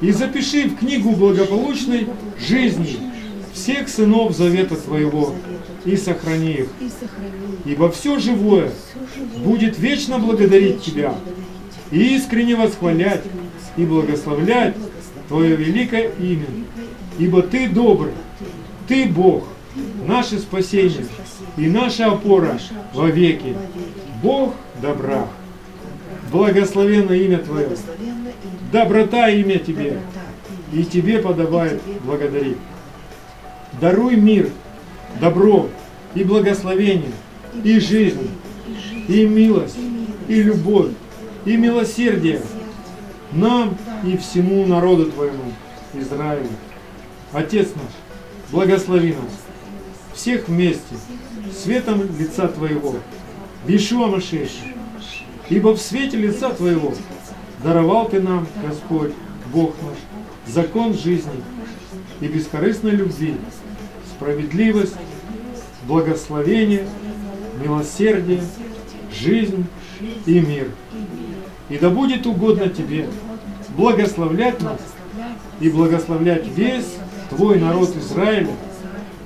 И 0.00 0.10
запиши 0.12 0.68
в 0.68 0.76
книгу 0.76 1.12
благополучной 1.12 2.06
жизни 2.38 2.98
всех 3.54 3.88
сынов 3.88 4.36
Завета 4.36 4.76
Твоего 4.76 5.34
и 5.84 5.96
сохрани 5.96 6.52
их. 6.52 6.68
Ибо 7.64 7.90
все 7.90 8.18
живое 8.18 8.70
будет 9.38 9.78
вечно 9.78 10.18
благодарить 10.18 10.82
Тебя 10.82 11.14
и 11.90 12.16
искренне 12.16 12.56
восхвалять 12.56 13.22
и 13.76 13.84
благословлять 13.84 14.74
Твое 15.28 15.56
великое 15.56 16.10
имя. 16.18 16.46
Ибо 17.18 17.42
Ты 17.42 17.68
добр, 17.68 18.10
Ты 18.86 19.06
Бог, 19.06 19.44
наше 20.06 20.38
спасение 20.38 21.06
и 21.56 21.68
наша 21.68 22.06
опора 22.06 22.58
во 22.94 23.08
веки. 23.08 23.56
Бог 24.22 24.54
добра. 24.80 25.26
Благословенно 26.30 27.12
имя 27.12 27.38
Твое. 27.38 27.70
Доброта 28.72 29.28
имя 29.30 29.58
Тебе. 29.58 30.00
И 30.72 30.84
Тебе 30.84 31.18
подобает 31.18 31.80
благодарить. 32.04 32.58
Даруй 33.80 34.16
мир, 34.16 34.50
добро 35.20 35.68
и 36.14 36.24
благословение, 36.24 37.12
и 37.62 37.78
жизнь, 37.78 38.30
и 39.06 39.26
милость, 39.26 39.78
и 40.28 40.42
любовь, 40.42 40.92
и 41.44 41.56
милосердие 41.56 42.40
нам 43.36 43.76
и 44.04 44.16
всему 44.16 44.66
народу 44.66 45.10
Твоему, 45.10 45.52
Израилю. 45.94 46.48
Отец 47.32 47.68
наш, 47.74 47.92
благослови 48.50 49.12
нас, 49.12 49.32
всех 50.14 50.48
вместе, 50.48 50.96
светом 51.54 52.02
лица 52.18 52.48
Твоего, 52.48 52.96
Бишуа 53.66 54.06
Машеша, 54.06 54.64
ибо 55.48 55.74
в 55.74 55.80
свете 55.80 56.16
лица 56.16 56.50
Твоего 56.50 56.94
даровал 57.62 58.08
Ты 58.08 58.20
нам, 58.20 58.46
Господь, 58.66 59.12
Бог 59.52 59.74
наш, 59.82 60.54
закон 60.54 60.94
жизни 60.94 61.42
и 62.20 62.26
бескорыстной 62.26 62.92
любви, 62.92 63.36
справедливость, 64.16 64.96
благословение, 65.86 66.86
милосердие, 67.62 68.42
жизнь 69.12 69.66
и 70.26 70.40
мир. 70.40 70.70
И 71.68 71.78
да 71.78 71.90
будет 71.90 72.26
угодно 72.26 72.68
Тебе 72.68 73.08
благословлять 73.76 74.60
нас 74.62 74.80
и 75.60 75.68
благословлять 75.68 76.46
весь 76.48 76.96
Твой 77.30 77.58
народ 77.58 77.94
Израиля 77.96 78.52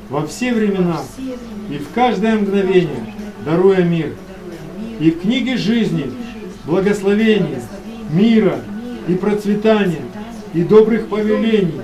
во 0.09 0.27
все 0.27 0.55
времена 0.55 1.01
и 1.69 1.77
в 1.77 1.91
каждое 1.95 2.37
мгновение, 2.37 3.15
даруя 3.45 3.83
мир. 3.83 4.15
И 4.99 5.11
в 5.11 5.21
книге 5.21 5.57
жизни 5.57 6.11
благословения, 6.65 7.61
мира 8.11 8.61
и 9.07 9.15
процветания, 9.15 10.03
и 10.55 10.63
добрых 10.63 11.09
повелений, 11.09 11.81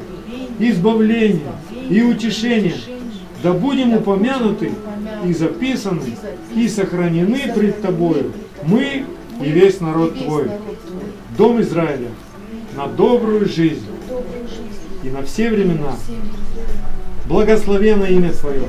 избавления 0.59 1.53
и 1.89 2.03
утешения, 2.03 2.75
да 3.43 3.53
будем 3.53 3.93
упомянуты 3.95 4.73
и 5.25 5.33
записаны, 5.33 6.03
и 6.55 6.67
сохранены 6.69 7.53
пред 7.55 7.83
Тобою 7.83 8.33
мы 8.65 9.05
и 9.41 9.51
весь 9.51 9.81
народ 9.81 10.19
Твой, 10.19 10.51
Дом 11.37 11.61
Израиля, 11.61 12.09
на 12.77 12.87
добрую 12.87 13.49
жизнь 13.49 13.87
и 15.03 15.09
на 15.09 15.23
все 15.23 15.51
времена. 15.51 15.97
Благословено 17.27 18.07
имя 18.07 18.33
Твое, 18.33 18.65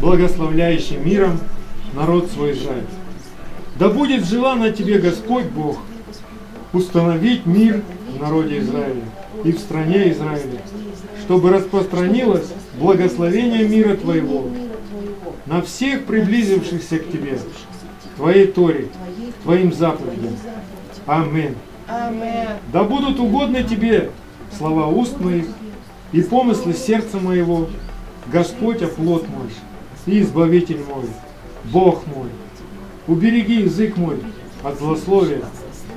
благословляющий 0.00 0.96
миром 0.98 1.38
народ 1.94 2.30
свой 2.30 2.52
Израиль. 2.52 2.84
Да 3.78 3.88
будет 3.88 4.24
желано 4.24 4.70
Тебе, 4.70 4.98
Господь 4.98 5.46
Бог, 5.46 5.78
установить 6.72 7.46
мир 7.46 7.82
в 8.14 8.20
народе 8.20 8.58
Израиля 8.58 9.02
и 9.44 9.52
в 9.52 9.58
стране 9.58 10.12
Израиля, 10.12 10.60
чтобы 11.24 11.50
распространилось 11.50 12.52
благословение 12.78 13.66
мира 13.66 13.96
Твоего 13.96 14.46
на 15.46 15.62
всех 15.62 16.04
приблизившихся 16.04 16.98
к 16.98 17.10
Тебе, 17.10 17.38
Твоей 18.16 18.46
Торе, 18.46 18.88
Твоим 19.42 19.72
заповедям. 19.72 20.36
Аминь. 21.06 21.56
Да 22.72 22.84
будут 22.84 23.18
угодны 23.18 23.62
Тебе 23.64 24.10
слова 24.56 24.86
уст 24.86 25.18
моих 25.20 25.46
и 26.12 26.20
помыслы 26.22 26.74
сердца 26.74 27.18
моего, 27.18 27.68
Господь 28.26 28.82
оплот 28.82 29.26
мой 29.28 29.48
и 30.06 30.20
Избавитель 30.20 30.80
мой, 30.88 31.06
Бог 31.64 32.06
мой. 32.06 32.28
Убереги 33.06 33.62
язык 33.62 33.96
мой 33.96 34.20
от 34.62 34.78
злословия 34.78 35.42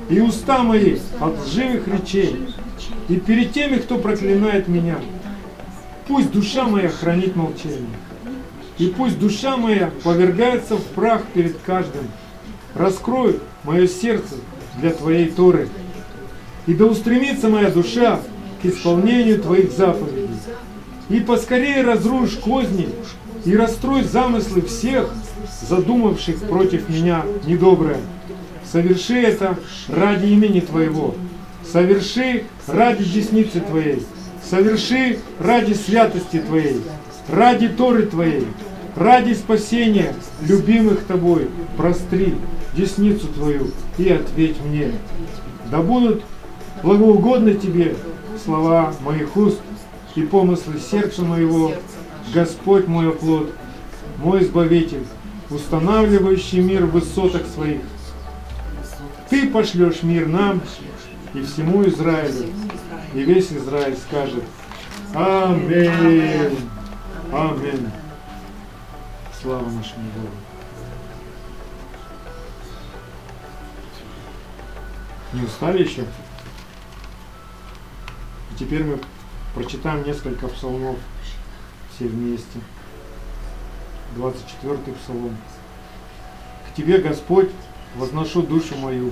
и 0.10 0.20
уста 0.20 0.64
мои 0.64 0.98
от 1.20 1.40
лживых 1.46 1.88
речей. 1.88 2.48
И 3.10 3.18
перед 3.18 3.54
теми, 3.54 3.78
кто 3.78 3.98
проклинает 3.98 4.68
меня, 4.68 4.98
пусть 6.08 6.32
душа 6.32 6.66
моя 6.66 6.90
хранит 6.90 7.36
молчание. 7.36 7.86
И 8.78 8.88
пусть 8.88 9.20
душа 9.20 9.56
моя 9.58 9.92
повергается 10.04 10.76
в 10.76 10.84
прах 10.84 11.24
перед 11.34 11.58
каждым. 11.66 12.08
Раскрой 12.74 13.40
мое 13.64 13.88
сердце 13.88 14.36
для 14.80 14.92
Твоей 14.92 15.30
Торы. 15.30 15.70
И 16.68 16.74
да 16.74 16.86
устремится 16.86 17.50
моя 17.50 17.70
душа 17.70 18.20
к 18.62 18.66
исполнению 18.66 19.40
Твоих 19.40 19.72
заповедей. 19.72 20.30
И 21.10 21.20
поскорее 21.20 21.84
разрушь 21.84 22.32
козни 22.38 22.90
и 23.46 23.56
расстрой 23.56 24.04
замыслы 24.04 24.62
всех, 24.62 25.14
задумавших 25.68 26.48
против 26.48 26.90
меня 26.90 27.24
недоброе. 27.46 28.00
Соверши 28.72 29.22
это 29.22 29.58
ради 29.88 30.26
имени 30.26 30.60
Твоего. 30.60 31.14
Соверши 31.72 32.46
ради 32.68 33.04
десницы 33.04 33.60
Твоей. 33.60 34.04
Соверши 34.44 35.20
ради 35.40 35.74
святости 35.74 36.40
Твоей. 36.40 36.82
Ради 37.30 37.70
Торы 37.70 38.08
Твоей. 38.08 38.48
Ради 38.96 39.34
спасения 39.34 40.16
любимых 40.42 41.06
Тобой. 41.06 41.50
Простри 41.78 42.36
десницу 42.76 43.28
Твою 43.28 43.72
и 43.98 44.10
ответь 44.10 44.62
мне. 44.62 44.92
Да 45.72 45.82
будут 45.82 46.24
благоугодны 46.84 47.56
Тебе 47.56 47.96
слова 48.44 48.94
моих 49.02 49.36
уст 49.38 49.60
и 50.16 50.22
помыслы 50.22 50.80
сердца 50.80 51.24
моего, 51.24 51.74
Господь 52.34 52.88
мой 52.88 53.10
оплот, 53.10 53.52
мой 54.18 54.44
Избавитель, 54.44 55.06
устанавливающий 55.50 56.60
мир 56.60 56.86
в 56.86 56.92
высотах 56.92 57.46
своих. 57.48 57.82
Ты 59.30 59.50
пошлешь 59.50 60.04
мир 60.04 60.28
нам 60.28 60.62
и 61.34 61.42
всему 61.42 61.86
Израилю, 61.88 62.46
и 63.14 63.24
весь 63.24 63.52
Израиль 63.52 63.98
скажет 63.98 64.44
Аминь. 65.14 66.58
Аминь. 67.32 67.90
Слава 69.42 69.64
нашему 69.64 70.06
Богу. 70.16 70.55
Не 75.36 75.44
устали 75.44 75.84
еще? 75.84 76.02
И 76.02 76.06
теперь 78.58 78.86
мы 78.86 79.00
прочитаем 79.54 80.06
несколько 80.06 80.48
псалмов 80.48 80.96
все 81.94 82.08
вместе. 82.08 82.60
24-й 84.16 84.94
псалом. 84.94 85.36
К 86.70 86.76
Тебе, 86.78 87.00
Господь, 87.00 87.50
возношу 87.98 88.44
душу 88.44 88.78
мою. 88.78 89.12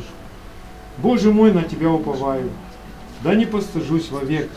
Боже 0.97 1.33
мой, 1.33 1.51
на 1.51 1.63
Тебя 1.63 1.89
уповаю. 1.89 2.49
Да 3.21 3.35
не 3.35 3.45
постыжусь 3.45 4.09
вовек. 4.09 4.49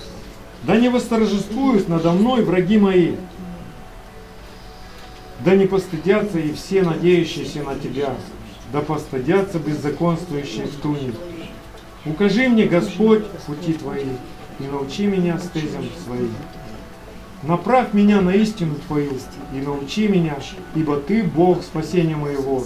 Да 0.62 0.76
не 0.76 0.88
восторжествуют 0.88 1.88
надо 1.88 2.12
мной 2.12 2.44
враги 2.44 2.78
мои. 2.78 3.16
Да 5.44 5.56
не 5.56 5.66
постыдятся 5.66 6.38
и 6.38 6.52
все 6.52 6.82
надеющиеся 6.82 7.64
на 7.64 7.76
Тебя. 7.76 8.14
Да 8.72 8.82
постыдятся 8.82 9.58
беззаконствующие 9.58 10.66
в 10.66 10.76
туне. 10.76 11.12
Укажи 12.06 12.48
мне, 12.48 12.66
Господь, 12.66 13.26
пути 13.46 13.72
Твои, 13.72 14.04
и 14.60 14.64
научи 14.70 15.06
меня 15.06 15.38
стезям 15.38 15.84
Своим. 16.04 16.32
Направь 17.42 17.92
меня 17.94 18.20
на 18.20 18.30
истину 18.30 18.76
Твою 18.86 19.10
и 19.52 19.60
научи 19.60 20.06
меня, 20.06 20.36
ибо 20.76 20.96
Ты 20.96 21.24
Бог 21.24 21.62
спасения 21.62 22.14
моего. 22.14 22.64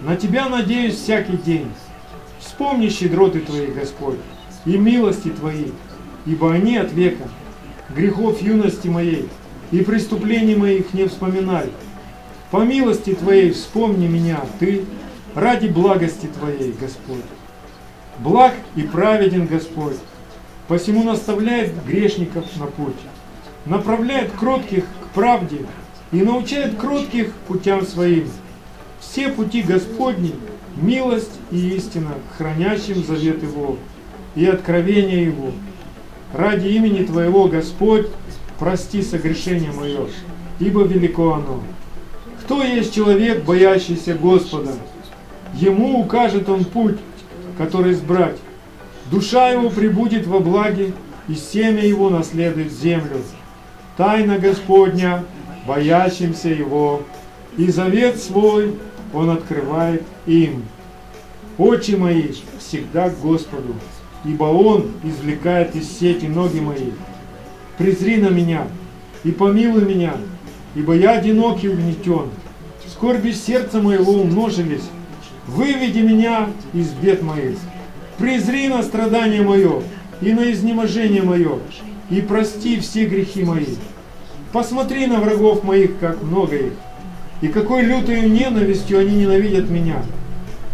На 0.00 0.14
Тебя 0.14 0.48
надеюсь 0.48 0.94
всякий 0.94 1.36
день. 1.36 1.70
Вспомни 2.38 2.88
щедроты 2.88 3.40
Твои, 3.40 3.66
Господь, 3.66 4.18
и 4.64 4.78
милости 4.78 5.28
Твои, 5.28 5.72
ибо 6.24 6.52
они 6.52 6.76
от 6.76 6.92
века. 6.92 7.28
Грехов 7.90 8.40
юности 8.40 8.86
моей 8.86 9.28
и 9.72 9.80
преступлений 9.80 10.54
моих 10.54 10.94
не 10.94 11.08
вспоминай. 11.08 11.70
По 12.52 12.64
милости 12.64 13.14
Твоей 13.14 13.50
вспомни 13.50 14.06
меня, 14.06 14.40
Ты, 14.60 14.84
ради 15.34 15.66
благости 15.66 16.26
Твоей, 16.26 16.72
Господь. 16.80 17.24
Благ 18.20 18.54
и 18.76 18.82
праведен 18.82 19.46
Господь, 19.46 19.96
посему 20.66 21.04
наставляет 21.04 21.72
грешников 21.84 22.44
на 22.56 22.66
путь 22.66 22.96
направляет 23.68 24.32
кротких 24.32 24.84
к 24.84 25.14
правде 25.14 25.66
и 26.10 26.22
научает 26.22 26.76
кротких 26.76 27.32
путям 27.46 27.86
своим. 27.86 28.28
Все 29.00 29.28
пути 29.28 29.62
Господни– 29.62 30.34
милость 30.76 31.32
и 31.50 31.74
истина, 31.76 32.14
хранящим 32.36 33.04
завет 33.04 33.42
Его 33.42 33.76
и 34.34 34.46
откровение 34.46 35.24
Его. 35.24 35.52
Ради 36.32 36.68
имени 36.68 37.04
Твоего, 37.04 37.46
Господь, 37.46 38.06
прости 38.58 39.02
согрешение 39.02 39.72
мое, 39.72 40.08
ибо 40.58 40.82
велико 40.82 41.34
оно. 41.34 41.62
Кто 42.42 42.62
есть 42.62 42.94
человек, 42.94 43.44
боящийся 43.44 44.14
Господа? 44.14 44.72
Ему 45.54 46.00
укажет 46.00 46.48
Он 46.48 46.64
путь, 46.64 46.98
который 47.58 47.92
избрать. 47.92 48.38
Душа 49.10 49.50
его 49.50 49.68
прибудет 49.68 50.26
во 50.26 50.38
благе, 50.38 50.92
и 51.28 51.34
семя 51.34 51.84
его 51.84 52.08
наследует 52.08 52.72
землю 52.72 53.18
тайна 53.98 54.38
Господня, 54.38 55.24
боящимся 55.66 56.48
Его, 56.48 57.02
и 57.58 57.70
завет 57.70 58.16
свой 58.16 58.76
Он 59.12 59.30
открывает 59.30 60.04
им. 60.24 60.62
Очи 61.58 61.96
мои 61.96 62.28
всегда 62.58 63.10
к 63.10 63.18
Господу, 63.20 63.74
ибо 64.24 64.44
Он 64.44 64.92
извлекает 65.02 65.74
из 65.74 65.90
сети 65.98 66.26
ноги 66.26 66.60
мои. 66.60 66.92
Презри 67.76 68.18
на 68.18 68.28
меня 68.28 68.68
и 69.24 69.32
помилуй 69.32 69.84
меня, 69.84 70.14
ибо 70.76 70.94
я 70.94 71.18
одинок 71.18 71.62
и 71.64 71.68
угнетен. 71.68 72.30
Скорби 72.86 73.32
сердца 73.32 73.82
моего 73.82 74.12
умножились. 74.12 74.84
Выведи 75.48 76.00
меня 76.00 76.50
из 76.74 76.90
бед 76.90 77.22
моих. 77.22 77.56
Презри 78.18 78.68
на 78.68 78.82
страдание 78.82 79.40
мое 79.40 79.82
и 80.20 80.34
на 80.34 80.52
изнеможение 80.52 81.22
мое, 81.22 81.58
и 82.10 82.20
прости 82.20 82.78
все 82.80 83.06
грехи 83.06 83.42
мои. 83.42 83.76
Посмотри 84.52 85.06
на 85.06 85.20
врагов 85.20 85.64
моих, 85.64 85.98
как 86.00 86.22
много 86.22 86.54
их, 86.54 86.72
и 87.40 87.48
какой 87.48 87.82
лютой 87.82 88.28
ненавистью 88.28 88.98
они 88.98 89.16
ненавидят 89.16 89.70
меня. 89.70 90.02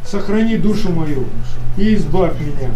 Сохрани 0.04 0.56
душу 0.56 0.90
мою 0.90 1.24
и 1.78 1.94
избавь 1.94 2.40
меня, 2.40 2.70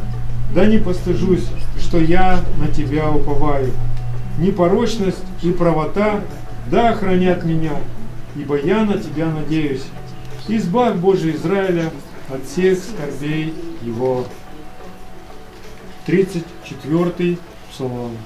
да 0.55 0.67
не 0.67 0.79
постыжусь, 0.79 1.49
что 1.81 1.99
я 1.99 2.41
на 2.59 2.69
Тебя 2.69 3.11
уповаю. 3.11 3.73
Непорочность 4.39 5.25
и 5.43 5.51
правота 5.51 6.21
да 6.71 6.91
охранят 6.91 7.45
меня, 7.45 7.73
ибо 8.37 8.57
я 8.57 8.85
на 8.85 8.99
Тебя 8.99 9.27
надеюсь. 9.33 9.83
Избавь, 10.49 10.97
Боже 10.97 11.33
Израиля, 11.33 11.91
от 12.31 12.43
всех 12.47 12.79
скорбей 12.79 13.53
его. 13.83 14.25
34 16.07 17.39
Псалом. 17.71 18.17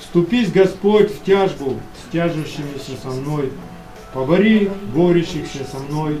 Вступись, 0.00 0.50
Господь, 0.50 1.12
в 1.12 1.22
тяжбу 1.22 1.76
с 1.98 2.10
тяжущимися 2.12 2.96
со 3.02 3.08
мной, 3.08 3.52
побори 4.14 4.70
борющихся 4.94 5.64
со 5.70 5.78
мной, 5.78 6.18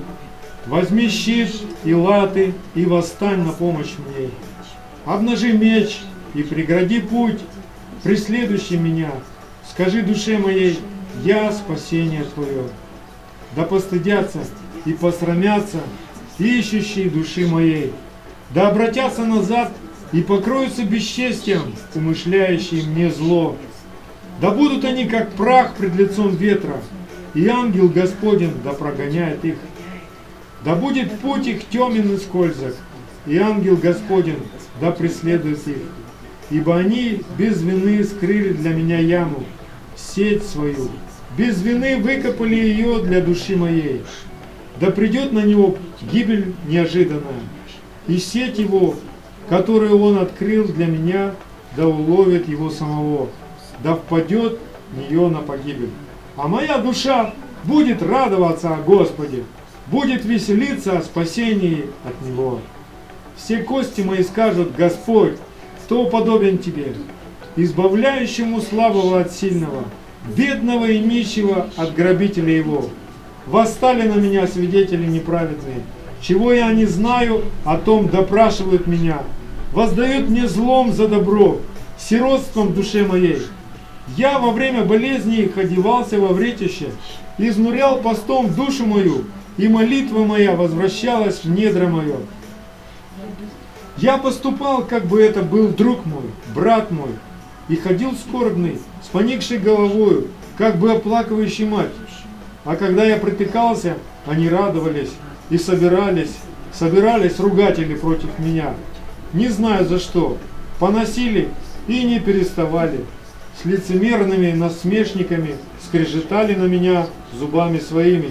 возьми 0.66 1.08
щит 1.08 1.50
и 1.84 1.94
латы 1.94 2.54
и 2.74 2.84
восстань 2.84 3.42
на 3.42 3.52
помощь 3.52 3.94
мне. 3.96 4.28
Обнажи 5.06 5.54
меч 5.54 6.00
и 6.34 6.42
прегради 6.42 7.00
путь, 7.00 7.40
преследующий 8.02 8.76
меня. 8.76 9.10
Скажи 9.70 10.02
душе 10.02 10.36
моей, 10.36 10.78
я 11.24 11.50
спасение 11.50 12.24
Твое. 12.24 12.64
Да 13.56 13.64
постыдятся 13.64 14.40
и 14.84 14.92
посрамятся 14.92 15.78
ищущие 16.38 17.10
души 17.10 17.46
моей. 17.46 17.92
Да 18.54 18.68
обратятся 18.68 19.24
назад 19.24 19.72
и 20.12 20.22
покроются 20.22 20.84
бесчестием, 20.84 21.74
умышляющие 21.94 22.82
мне 22.84 23.10
зло. 23.10 23.56
Да 24.40 24.50
будут 24.50 24.84
они 24.84 25.04
как 25.04 25.32
прах 25.32 25.74
пред 25.74 25.94
лицом 25.94 26.34
ветра, 26.34 26.80
и 27.34 27.46
ангел 27.46 27.88
Господень 27.88 28.54
да 28.64 28.72
прогоняет 28.72 29.44
их. 29.44 29.56
Да 30.64 30.74
будет 30.74 31.12
путь 31.20 31.46
их 31.46 31.68
темен 31.68 32.14
и 32.14 32.16
скользок, 32.18 32.74
и 33.26 33.36
ангел 33.36 33.76
Господень 33.76 34.42
да 34.80 34.90
преследует 34.90 35.66
их. 35.68 35.76
Ибо 36.50 36.76
они 36.76 37.22
без 37.38 37.62
вины 37.62 38.02
скрыли 38.02 38.52
для 38.52 38.70
меня 38.70 38.98
яму, 38.98 39.44
сеть 39.94 40.44
свою, 40.44 40.90
без 41.40 41.62
вины 41.62 41.96
выкопали 41.96 42.54
ее 42.54 43.02
для 43.02 43.22
души 43.22 43.56
моей. 43.56 44.02
Да 44.78 44.90
придет 44.90 45.32
на 45.32 45.40
него 45.40 45.76
гибель 46.12 46.54
неожиданная, 46.68 47.40
и 48.06 48.18
сеть 48.18 48.58
его 48.58 48.94
которую 49.50 50.00
он 50.00 50.18
открыл 50.18 50.68
для 50.68 50.86
меня, 50.86 51.34
да 51.76 51.88
уловит 51.88 52.48
его 52.48 52.70
самого, 52.70 53.28
да 53.82 53.96
впадет 53.96 54.60
в 54.92 54.96
нее 54.96 55.28
на 55.28 55.40
погибель. 55.40 55.90
А 56.36 56.46
моя 56.46 56.78
душа 56.78 57.34
будет 57.64 58.00
радоваться 58.00 58.72
о 58.72 58.80
Господе, 58.80 59.42
будет 59.88 60.24
веселиться 60.24 60.96
о 60.96 61.02
спасении 61.02 61.86
от 62.04 62.24
Него. 62.24 62.60
Все 63.36 63.58
кости 63.64 64.02
мои 64.02 64.22
скажут, 64.22 64.76
Господь, 64.76 65.34
кто 65.84 66.04
подобен 66.06 66.58
Тебе, 66.58 66.94
избавляющему 67.56 68.60
слабого 68.60 69.20
от 69.20 69.32
сильного, 69.32 69.82
бедного 70.24 70.86
и 70.86 70.98
нищего 70.98 71.70
от 71.76 71.94
грабителя 71.94 72.52
его. 72.52 72.86
Восстали 73.46 74.06
на 74.06 74.14
меня 74.14 74.46
свидетели 74.46 75.06
неправедные, 75.06 75.82
чего 76.20 76.52
я 76.52 76.72
не 76.72 76.84
знаю, 76.84 77.44
о 77.64 77.78
том 77.78 78.08
допрашивают 78.08 78.86
меня, 78.86 79.22
воздает 79.72 80.28
мне 80.28 80.46
злом 80.46 80.92
за 80.92 81.08
добро, 81.08 81.58
сиротством 81.98 82.68
в 82.68 82.74
душе 82.74 83.04
моей. 83.04 83.38
Я 84.16 84.38
во 84.38 84.50
время 84.50 84.84
болезни 84.84 85.38
их 85.38 85.56
во 85.56 86.28
вретище, 86.28 86.90
изнурял 87.38 87.98
постом 87.98 88.52
душу 88.52 88.86
мою, 88.86 89.24
и 89.56 89.68
молитва 89.68 90.24
моя 90.24 90.54
возвращалась 90.54 91.44
в 91.44 91.50
недра 91.50 91.86
мое. 91.86 92.16
Я 93.96 94.16
поступал, 94.18 94.84
как 94.84 95.06
бы 95.06 95.20
это 95.20 95.42
был 95.42 95.68
друг 95.68 96.06
мой, 96.06 96.24
брат 96.54 96.90
мой, 96.90 97.10
и 97.70 97.76
ходил 97.76 98.12
скорбный, 98.12 98.78
с 99.02 99.06
поникшей 99.06 99.56
головою, 99.56 100.28
как 100.58 100.76
бы 100.76 100.92
оплакивающий 100.92 101.64
мать. 101.64 101.88
А 102.66 102.76
когда 102.76 103.04
я 103.04 103.16
протыкался, 103.16 103.96
они 104.26 104.50
радовались 104.50 105.12
и 105.48 105.56
собирались, 105.56 106.36
собирались 106.74 107.40
ругатели 107.40 107.94
против 107.94 108.38
меня 108.38 108.74
не 109.32 109.48
знаю 109.48 109.86
за 109.86 109.98
что, 109.98 110.38
поносили 110.78 111.48
и 111.86 112.02
не 112.02 112.20
переставали. 112.20 113.04
С 113.60 113.64
лицемерными 113.64 114.52
насмешниками 114.52 115.56
скрежетали 115.84 116.54
на 116.54 116.64
меня 116.64 117.06
зубами 117.32 117.78
своими. 117.78 118.30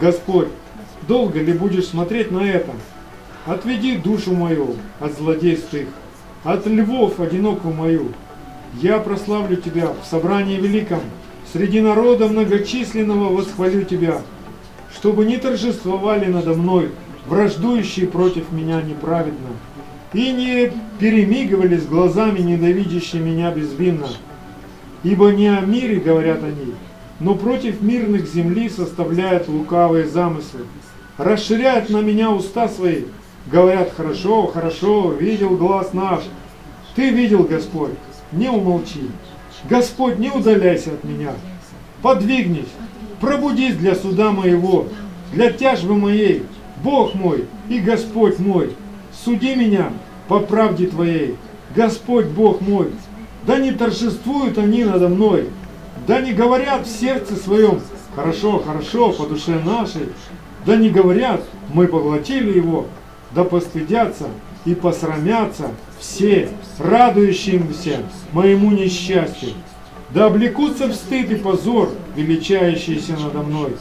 Господь, 0.00 0.48
долго 1.06 1.40
ли 1.40 1.52
будешь 1.52 1.86
смотреть 1.86 2.30
на 2.30 2.48
это? 2.48 2.70
Отведи 3.46 3.96
душу 3.96 4.34
мою 4.34 4.74
от 5.00 5.16
злодейств 5.16 5.72
их, 5.74 5.88
от 6.44 6.66
львов 6.66 7.20
одинокую 7.20 7.74
мою. 7.74 8.08
Я 8.80 8.98
прославлю 8.98 9.56
Тебя 9.56 9.88
в 10.02 10.06
собрании 10.06 10.56
великом, 10.56 11.00
среди 11.52 11.80
народа 11.80 12.28
многочисленного 12.28 13.32
восхвалю 13.32 13.84
Тебя, 13.84 14.22
чтобы 14.94 15.24
не 15.24 15.36
торжествовали 15.36 16.26
надо 16.26 16.54
мной 16.54 16.90
враждующие 17.26 18.06
против 18.06 18.52
меня 18.52 18.82
неправедно, 18.82 19.48
и 20.12 20.30
не 20.32 20.72
перемигивались 20.98 21.86
глазами, 21.86 22.40
ненавидящие 22.40 23.22
меня 23.22 23.50
безвинно. 23.50 24.08
Ибо 25.02 25.30
не 25.30 25.48
о 25.48 25.60
мире 25.60 25.96
говорят 25.96 26.42
они, 26.42 26.74
но 27.20 27.34
против 27.34 27.80
мирных 27.82 28.26
земли 28.26 28.68
составляют 28.68 29.48
лукавые 29.48 30.06
замыслы. 30.06 30.60
Расширяют 31.18 31.90
на 31.90 32.00
меня 32.00 32.30
уста 32.30 32.68
свои, 32.68 33.04
говорят, 33.46 33.92
хорошо, 33.96 34.46
хорошо, 34.46 35.12
видел 35.12 35.50
глаз 35.56 35.92
наш. 35.92 36.24
Ты 36.96 37.10
видел, 37.10 37.44
Господь, 37.44 37.92
не 38.34 38.48
умолчи. 38.48 39.10
Господь, 39.68 40.18
не 40.18 40.30
удаляйся 40.30 40.90
от 40.92 41.04
меня. 41.04 41.32
Подвигнись, 42.02 42.68
пробудись 43.20 43.76
для 43.76 43.94
суда 43.94 44.30
моего, 44.30 44.86
для 45.32 45.50
тяжбы 45.52 45.96
моей, 45.96 46.44
Бог 46.82 47.14
мой 47.14 47.46
и 47.68 47.78
Господь 47.78 48.38
мой. 48.38 48.76
Суди 49.24 49.54
меня 49.54 49.92
по 50.28 50.40
правде 50.40 50.86
Твоей, 50.86 51.36
Господь 51.74 52.26
Бог 52.26 52.60
мой. 52.60 52.90
Да 53.46 53.58
не 53.58 53.72
торжествуют 53.72 54.58
они 54.58 54.84
надо 54.84 55.08
мной, 55.08 55.48
да 56.06 56.20
не 56.20 56.32
говорят 56.32 56.86
в 56.86 57.00
сердце 57.00 57.36
своем, 57.36 57.80
хорошо, 58.14 58.58
хорошо, 58.58 59.12
по 59.12 59.26
душе 59.26 59.58
нашей, 59.64 60.08
да 60.66 60.76
не 60.76 60.88
говорят, 60.88 61.42
мы 61.72 61.86
поглотили 61.86 62.56
его, 62.56 62.86
да 63.34 63.44
постыдятся 63.44 64.26
и 64.64 64.74
посрамятся 64.74 65.70
все, 66.04 66.48
радующимся 66.78 68.02
моему 68.32 68.70
несчастью. 68.70 69.50
Да 70.10 70.26
облекутся 70.26 70.86
в 70.86 70.94
стыд 70.94 71.30
и 71.30 71.34
позор, 71.34 71.90
величающиеся 72.14 73.16
надо 73.16 73.38
мной. 73.40 73.76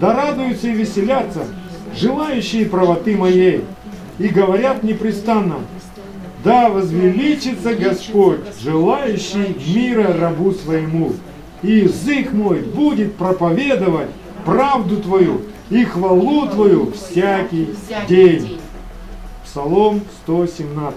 Да 0.00 0.14
радуются 0.14 0.68
и 0.68 0.72
веселятся, 0.72 1.46
желающие 1.94 2.66
правоты 2.66 3.16
моей, 3.16 3.64
и 4.18 4.28
говорят 4.28 4.82
непрестанно, 4.82 5.56
да 6.44 6.70
возвеличится 6.70 7.74
Господь, 7.74 8.40
желающий 8.62 9.56
мира 9.66 10.16
рабу 10.16 10.52
своему, 10.52 11.14
и 11.62 11.80
язык 11.80 12.32
мой 12.32 12.60
будет 12.60 13.16
проповедовать 13.16 14.08
правду 14.44 14.98
Твою 14.98 15.42
и 15.68 15.84
хвалу 15.84 16.46
Твою 16.46 16.92
всякий 16.92 17.74
день. 18.08 18.60
Псалом 19.44 20.02
117. 20.24 20.94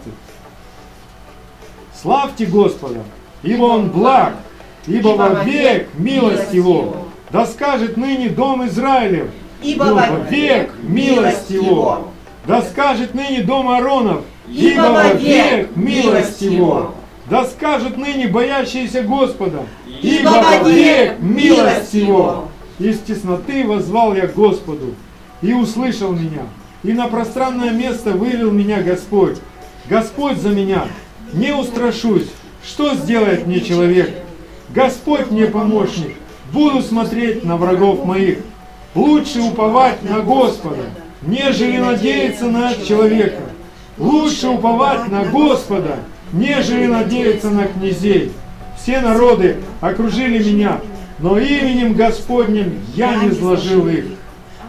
Славьте 2.01 2.45
Господа, 2.45 3.01
ибо 3.43 3.63
Он 3.63 3.89
благ, 3.89 4.35
ибо 4.88 5.09
вовек 5.09 5.89
милость 5.95 6.53
Его. 6.53 7.07
Да 7.31 7.45
скажет 7.45 7.97
ныне 7.97 8.29
Дом 8.29 8.65
Израилев, 8.67 9.27
Ибо 9.62 9.83
вовек 9.83 10.71
милость 10.81 11.49
Его. 11.49 12.07
Да 12.47 12.62
скажет 12.62 13.13
ныне 13.13 13.43
Дом 13.43 13.67
Ааронов, 13.69 14.21
ибо 14.47 14.81
вовек 14.81 15.75
милость 15.75 16.41
Его. 16.41 16.95
Да 17.29 17.43
скажет 17.43 17.97
ныне 17.97 18.27
боящиеся 18.27 19.03
Господа, 19.03 19.65
ибо 20.01 20.29
вовек 20.29 21.19
милость 21.19 21.93
Его. 21.93 22.47
Из 22.79 22.99
тесноты 22.99 23.67
возвал 23.67 24.15
я 24.15 24.25
Господу, 24.27 24.95
и 25.41 25.53
услышал 25.53 26.13
меня, 26.13 26.43
и 26.83 26.93
на 26.93 27.07
пространное 27.07 27.71
место 27.71 28.12
вывел 28.12 28.51
меня 28.51 28.81
Господь. 28.81 29.38
Господь 29.89 30.38
за 30.38 30.49
меня, 30.49 30.85
не 31.34 31.54
устрашусь, 31.54 32.28
что 32.63 32.94
сделает 32.96 33.48
мне 33.48 33.62
человек? 33.62 34.12
Господь 34.70 35.32
мне 35.32 35.46
помощник, 35.46 36.15
буду 36.52 36.82
смотреть 36.82 37.44
на 37.44 37.58
врагов 37.58 38.06
моих. 38.06 38.39
Лучше 38.96 39.39
уповать 39.42 40.02
на 40.04 40.20
Господа, 40.22 40.84
нежели 41.22 41.78
надеяться 41.78 42.46
на 42.46 42.74
человека. 42.76 43.42
Лучше 43.98 44.48
уповать 44.48 45.10
на 45.10 45.26
Господа, 45.26 45.98
нежели 46.32 46.86
надеяться 46.86 47.50
на 47.50 47.68
князей. 47.68 48.32
Все 48.82 49.02
народы 49.02 49.58
окружили 49.82 50.44
меня, 50.44 50.80
но 51.20 51.38
именем 51.38 51.94
Господним 51.94 52.80
я 52.96 53.15
не 53.15 53.32
сложил 53.32 53.88
их. 53.88 54.06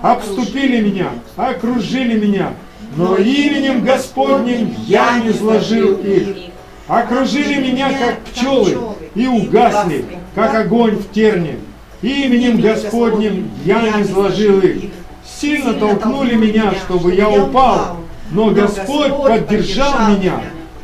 Обступили 0.02 0.80
меня, 0.80 1.10
окружили 1.36 2.18
меня, 2.18 2.54
но 2.96 3.16
именем 3.16 3.84
Господним 3.84 4.74
я 4.86 5.20
не 5.20 5.32
сложил 5.32 5.96
их. 5.98 6.50
Окружили 6.88 7.70
меня, 7.70 7.92
как 7.92 8.20
пчелы, 8.24 8.76
и 9.14 9.26
угасли, 9.26 10.04
как 10.34 10.54
огонь 10.54 10.96
в 10.96 11.12
терне. 11.12 11.56
Именем 12.02 12.60
Господним 12.60 13.50
я 13.64 13.82
не 13.96 14.04
сложил 14.04 14.60
их. 14.60 14.90
Сильно 15.24 15.74
толкнули 15.74 16.34
меня, 16.34 16.74
чтобы 16.74 17.14
я 17.14 17.28
упал, 17.28 17.98
но 18.30 18.50
Господь 18.50 19.16
поддержал 19.22 20.10
меня. 20.10 20.40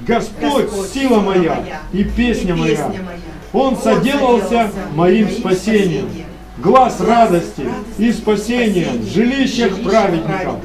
Господь– 0.07 0.71
сила 0.95 1.21
моя 1.21 1.65
и 1.93 2.05
песня 2.05 2.55
моя. 2.55 2.93
Он 3.53 3.77
соделался 3.77 4.71
моим 4.95 5.29
спасением. 5.29 6.09
Глаз 6.59 7.01
радости 7.01 7.65
и 7.99 8.13
спасения 8.13 8.89
в 8.91 9.13
жилищах 9.13 9.83
праведников. 9.83 10.57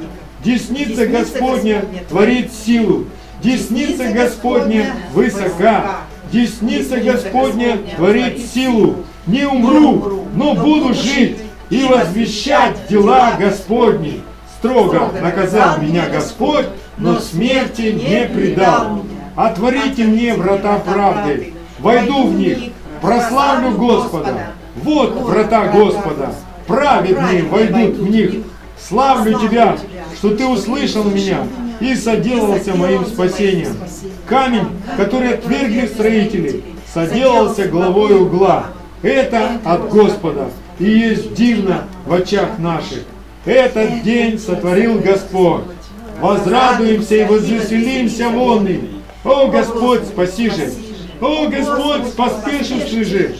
Десница 0.43 1.05
Господня 1.05 1.85
творит 2.09 2.51
силу. 2.51 3.05
Десница 3.43 4.11
Господня 4.11 4.93
высока. 5.13 5.97
Десница 6.31 6.97
Господня 6.97 7.77
творит 7.95 8.39
силу. 8.53 9.03
Не 9.27 9.45
умру, 9.45 10.25
но 10.33 10.55
буду 10.55 10.93
жить 10.93 11.37
и 11.69 11.83
возвещать 11.83 12.87
дела 12.89 13.33
Господни. 13.39 14.21
Строго 14.57 15.11
наказал 15.21 15.79
меня 15.79 16.09
Господь, 16.09 16.65
но 16.97 17.19
смерти 17.19 17.91
не 17.91 18.27
предал. 18.27 19.03
Отворите 19.35 20.03
мне 20.03 20.33
врата 20.33 20.79
правды, 20.79 21.53
войду 21.79 22.27
в 22.27 22.33
них, 22.33 22.57
прославлю 23.01 23.71
Господа. 23.71 24.51
Вот 24.75 25.13
врата 25.21 25.67
Господа, 25.67 26.33
праведные 26.67 27.43
войдут 27.43 27.97
в 27.97 28.09
них. 28.09 28.45
Славлю 28.87 29.39
Тебя, 29.39 29.77
что 30.21 30.35
Ты 30.35 30.45
услышал 30.45 31.03
меня 31.05 31.47
и 31.79 31.95
соделался 31.95 32.75
моим 32.75 33.07
спасением. 33.07 33.75
Камень, 34.27 34.67
который 34.95 35.33
отвергли 35.33 35.87
строители, 35.87 36.63
соделался 36.93 37.67
главой 37.67 38.21
угла. 38.21 38.67
Это 39.01 39.53
от 39.65 39.89
Господа 39.89 40.51
и 40.77 40.83
есть 40.83 41.33
дивно 41.33 41.85
в 42.05 42.13
очах 42.13 42.59
наших. 42.59 42.99
Этот 43.45 44.03
день 44.03 44.37
сотворил 44.37 44.99
Господь. 44.99 45.63
Возрадуемся 46.19 47.15
и 47.15 47.25
возвеселимся 47.25 48.29
вон 48.29 48.67
им. 48.67 48.89
О 49.23 49.47
Господь, 49.47 50.03
спаси 50.03 50.51
же! 50.51 50.71
О 51.19 51.47
Господь, 51.47 52.13
поспешивший 52.15 53.05
же! 53.05 53.35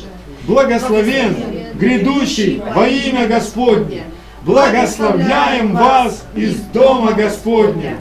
Благословен, 0.47 1.35
грядущий 1.75 2.59
во 2.73 2.87
имя 2.87 3.27
Господне! 3.27 4.05
Благословляем 4.45 5.73
вас 5.73 6.25
из 6.35 6.55
дома 6.73 7.13
Господня! 7.13 7.97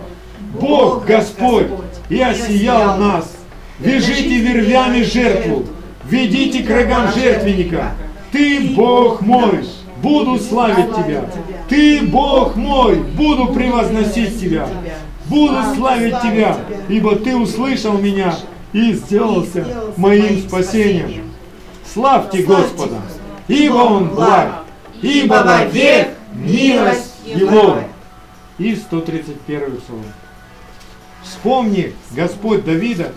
Бог 0.59 1.05
Господь 1.05 1.67
и 2.09 2.21
осиял 2.21 2.97
нас! 2.97 3.37
Вяжите 3.79 4.39
вервями 4.39 5.03
жертву, 5.03 5.65
ведите 6.05 6.63
к 6.63 6.71
рогам 6.71 7.11
жертвенника. 7.13 7.93
Ты 8.31 8.73
Бог 8.75 9.23
мой, 9.23 9.65
буду 10.03 10.39
славить 10.39 10.95
Тебя. 10.95 11.25
Ты 11.69 12.03
Бог 12.03 12.57
мой, 12.57 12.97
буду 12.97 13.47
превозносить 13.49 14.39
Тебя. 14.39 14.69
Буду 15.27 15.57
славить 15.77 16.21
Тебя, 16.21 16.57
ибо 16.89 17.17
Ты 17.17 17.37
услышал 17.37 17.97
меня 17.97 18.35
и 18.73 18.93
сделался 18.93 19.65
моим 19.97 20.39
спасением. 20.41 21.31
Славьте 21.93 22.43
Господа, 22.43 22.97
ибо 23.49 23.77
Он 23.77 24.09
благ, 24.11 24.65
ибо 25.01 25.43
вовек 25.43 26.09
милость 26.41 27.15
Его. 27.25 27.81
И 28.59 28.75
131 28.77 29.77
псалом. 29.77 30.05
Вспомни, 31.23 31.95
Господь 32.11 32.65
Давида 32.65 33.13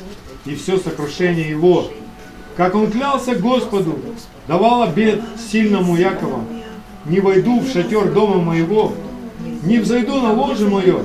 и 0.46 0.56
все 0.56 0.78
сокрушение 0.78 1.50
его, 1.50 1.90
как 2.56 2.76
он 2.76 2.92
клялся 2.92 3.36
Господу, 3.36 4.00
давал 4.48 4.84
обед 4.84 5.22
сильному 5.52 5.96
Якова, 5.96 6.44
не 7.06 7.20
войду 7.20 7.60
в 7.60 7.72
шатер 7.72 8.12
дома 8.12 8.42
моего, 8.42 8.94
не 9.64 9.80
взойду 9.80 10.22
на 10.22 10.34
ложе 10.34 10.68
мое, 10.70 11.00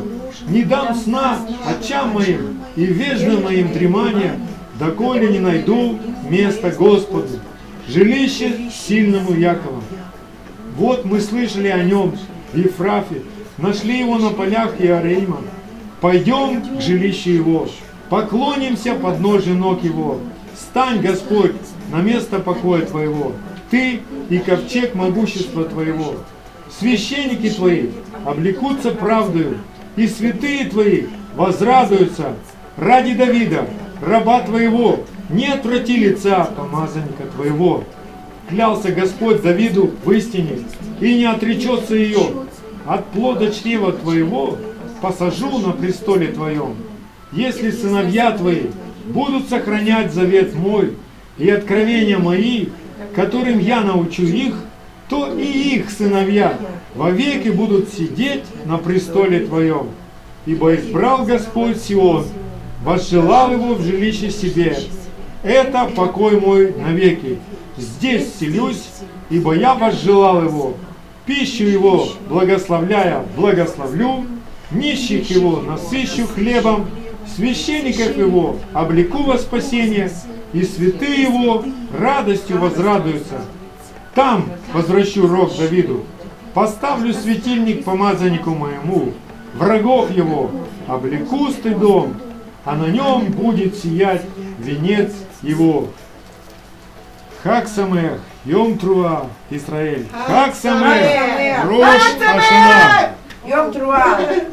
не 0.49 0.63
дам 0.63 0.95
сна 0.95 1.39
очам 1.67 2.11
моим 2.11 2.61
и 2.77 2.85
вежным 2.85 3.45
моим 3.45 3.73
дремания, 3.73 4.39
доколе 4.79 5.29
не 5.29 5.39
найду 5.39 5.99
место 6.29 6.71
Господу, 6.71 7.41
жилище 7.89 8.71
сильному 8.71 9.33
Якова. 9.33 9.83
Вот 10.79 11.05
мы 11.05 11.21
слышали 11.21 11.69
о 11.69 11.83
нем 11.83 12.15
Ефрафе, 12.55 13.23
нашли 13.59 13.99
его 13.99 14.17
на 14.19 14.31
полях 14.31 14.81
Иорейма. 14.81 15.43
Пойдем 16.01 16.63
к 16.63 16.81
жилищу 16.81 17.31
его, 17.31 17.69
поклонимся 18.09 18.95
под 18.95 19.21
ножи 19.21 19.53
ног 19.53 19.83
его. 19.83 20.21
Стань, 20.57 21.01
Господь, 21.01 21.57
на 21.91 22.01
место 22.01 22.39
покоя 22.39 22.87
Твоего. 22.87 23.33
ты 23.71 24.01
и 24.31 24.39
ковчег 24.39 24.95
могущества 24.95 25.65
твоего. 25.65 26.15
Священники 26.79 27.51
твои 27.51 27.89
облекутся 28.25 28.91
правдою, 28.91 29.59
и 29.97 30.07
святые 30.07 30.67
твои 30.67 31.07
возрадуются 31.35 32.35
ради 32.77 33.15
Давида, 33.15 33.67
раба 34.01 34.43
твоего, 34.43 35.01
не 35.29 35.47
отврати 35.47 35.97
лица 35.97 36.45
помазанника 36.45 37.25
твоего. 37.35 37.85
Клялся 38.49 38.93
Господь 38.93 39.43
Давиду 39.43 39.91
в 40.05 40.11
истине, 40.13 40.61
и 41.01 41.19
не 41.19 41.27
отречется 41.27 41.95
ее. 41.95 42.47
От 42.87 43.05
плода 43.07 43.51
чрева 43.51 43.93
твоего 43.93 44.57
посажу 45.03 45.59
на 45.59 45.73
престоле 45.73 46.29
твоем. 46.29 46.75
Если 47.33 47.71
сыновья 47.71 48.33
твои 48.33 48.69
будут 49.07 49.51
сохранять 49.51 50.15
завет 50.15 50.55
мой 50.55 50.95
и 51.37 51.51
откровения 51.51 52.19
мои, 52.19 52.69
которым 53.15 53.59
я 53.59 53.83
научу 53.83 54.23
их, 54.23 54.55
то 55.11 55.35
и 55.37 55.77
их 55.77 55.91
сыновья 55.91 56.59
вовеки 56.95 57.49
будут 57.49 57.93
сидеть 57.93 58.45
на 58.65 58.79
престоле 58.79 59.41
твоем. 59.41 59.89
Ибо 60.47 60.75
избрал 60.75 61.25
Господь 61.25 61.83
Сион, 61.83 62.25
возжелал 62.83 63.53
его 63.53 63.75
в 63.75 63.83
жилище 63.83 64.31
себе. 64.31 64.79
Это 65.43 65.85
покой 65.95 66.41
мой 66.41 66.75
навеки. 66.75 67.39
Здесь 67.77 68.35
селюсь, 68.41 68.85
ибо 69.31 69.55
я 69.55 69.75
возжелал 69.75 70.43
его. 70.43 70.75
Пищу 71.27 71.65
его 71.65 72.09
благословляя, 72.29 73.25
благословлю, 73.37 74.27
нищих 74.71 75.31
его 75.31 75.61
насыщу 75.61 76.27
хлебом, 76.27 76.87
священников 77.37 78.17
его 78.17 78.57
облеку 78.73 79.23
во 79.25 79.39
спасение, 79.39 80.11
и 80.53 80.63
святые 80.65 81.25
его 81.25 81.65
радостью 81.97 82.59
возрадуются. 82.59 83.43
Там 84.15 84.47
возвращу 84.73 85.29
рог 85.29 85.57
Давиду, 85.57 86.05
поставлю 86.55 87.13
светильник 87.13 87.85
помазаннику 87.85 88.51
моему, 88.51 89.13
врагов 89.55 90.11
его 90.11 90.51
облеку 90.89 91.51
стыдом, 91.51 92.17
а 92.65 92.75
на 92.75 92.87
нем 92.87 93.27
будет 93.27 93.77
сиять 93.77 94.23
венец 94.59 95.13
его. 95.43 95.89
Хак 97.43 97.69
Самех, 97.69 98.21
Йом 98.45 98.79
Труа, 98.79 99.27
Израиль. 99.51 100.09
Хак 100.27 100.55
Самех, 100.55 101.65
Рош 101.65 102.03
Ашана. 102.21 103.11
Йом 103.45 103.73
Труа. 103.73 104.19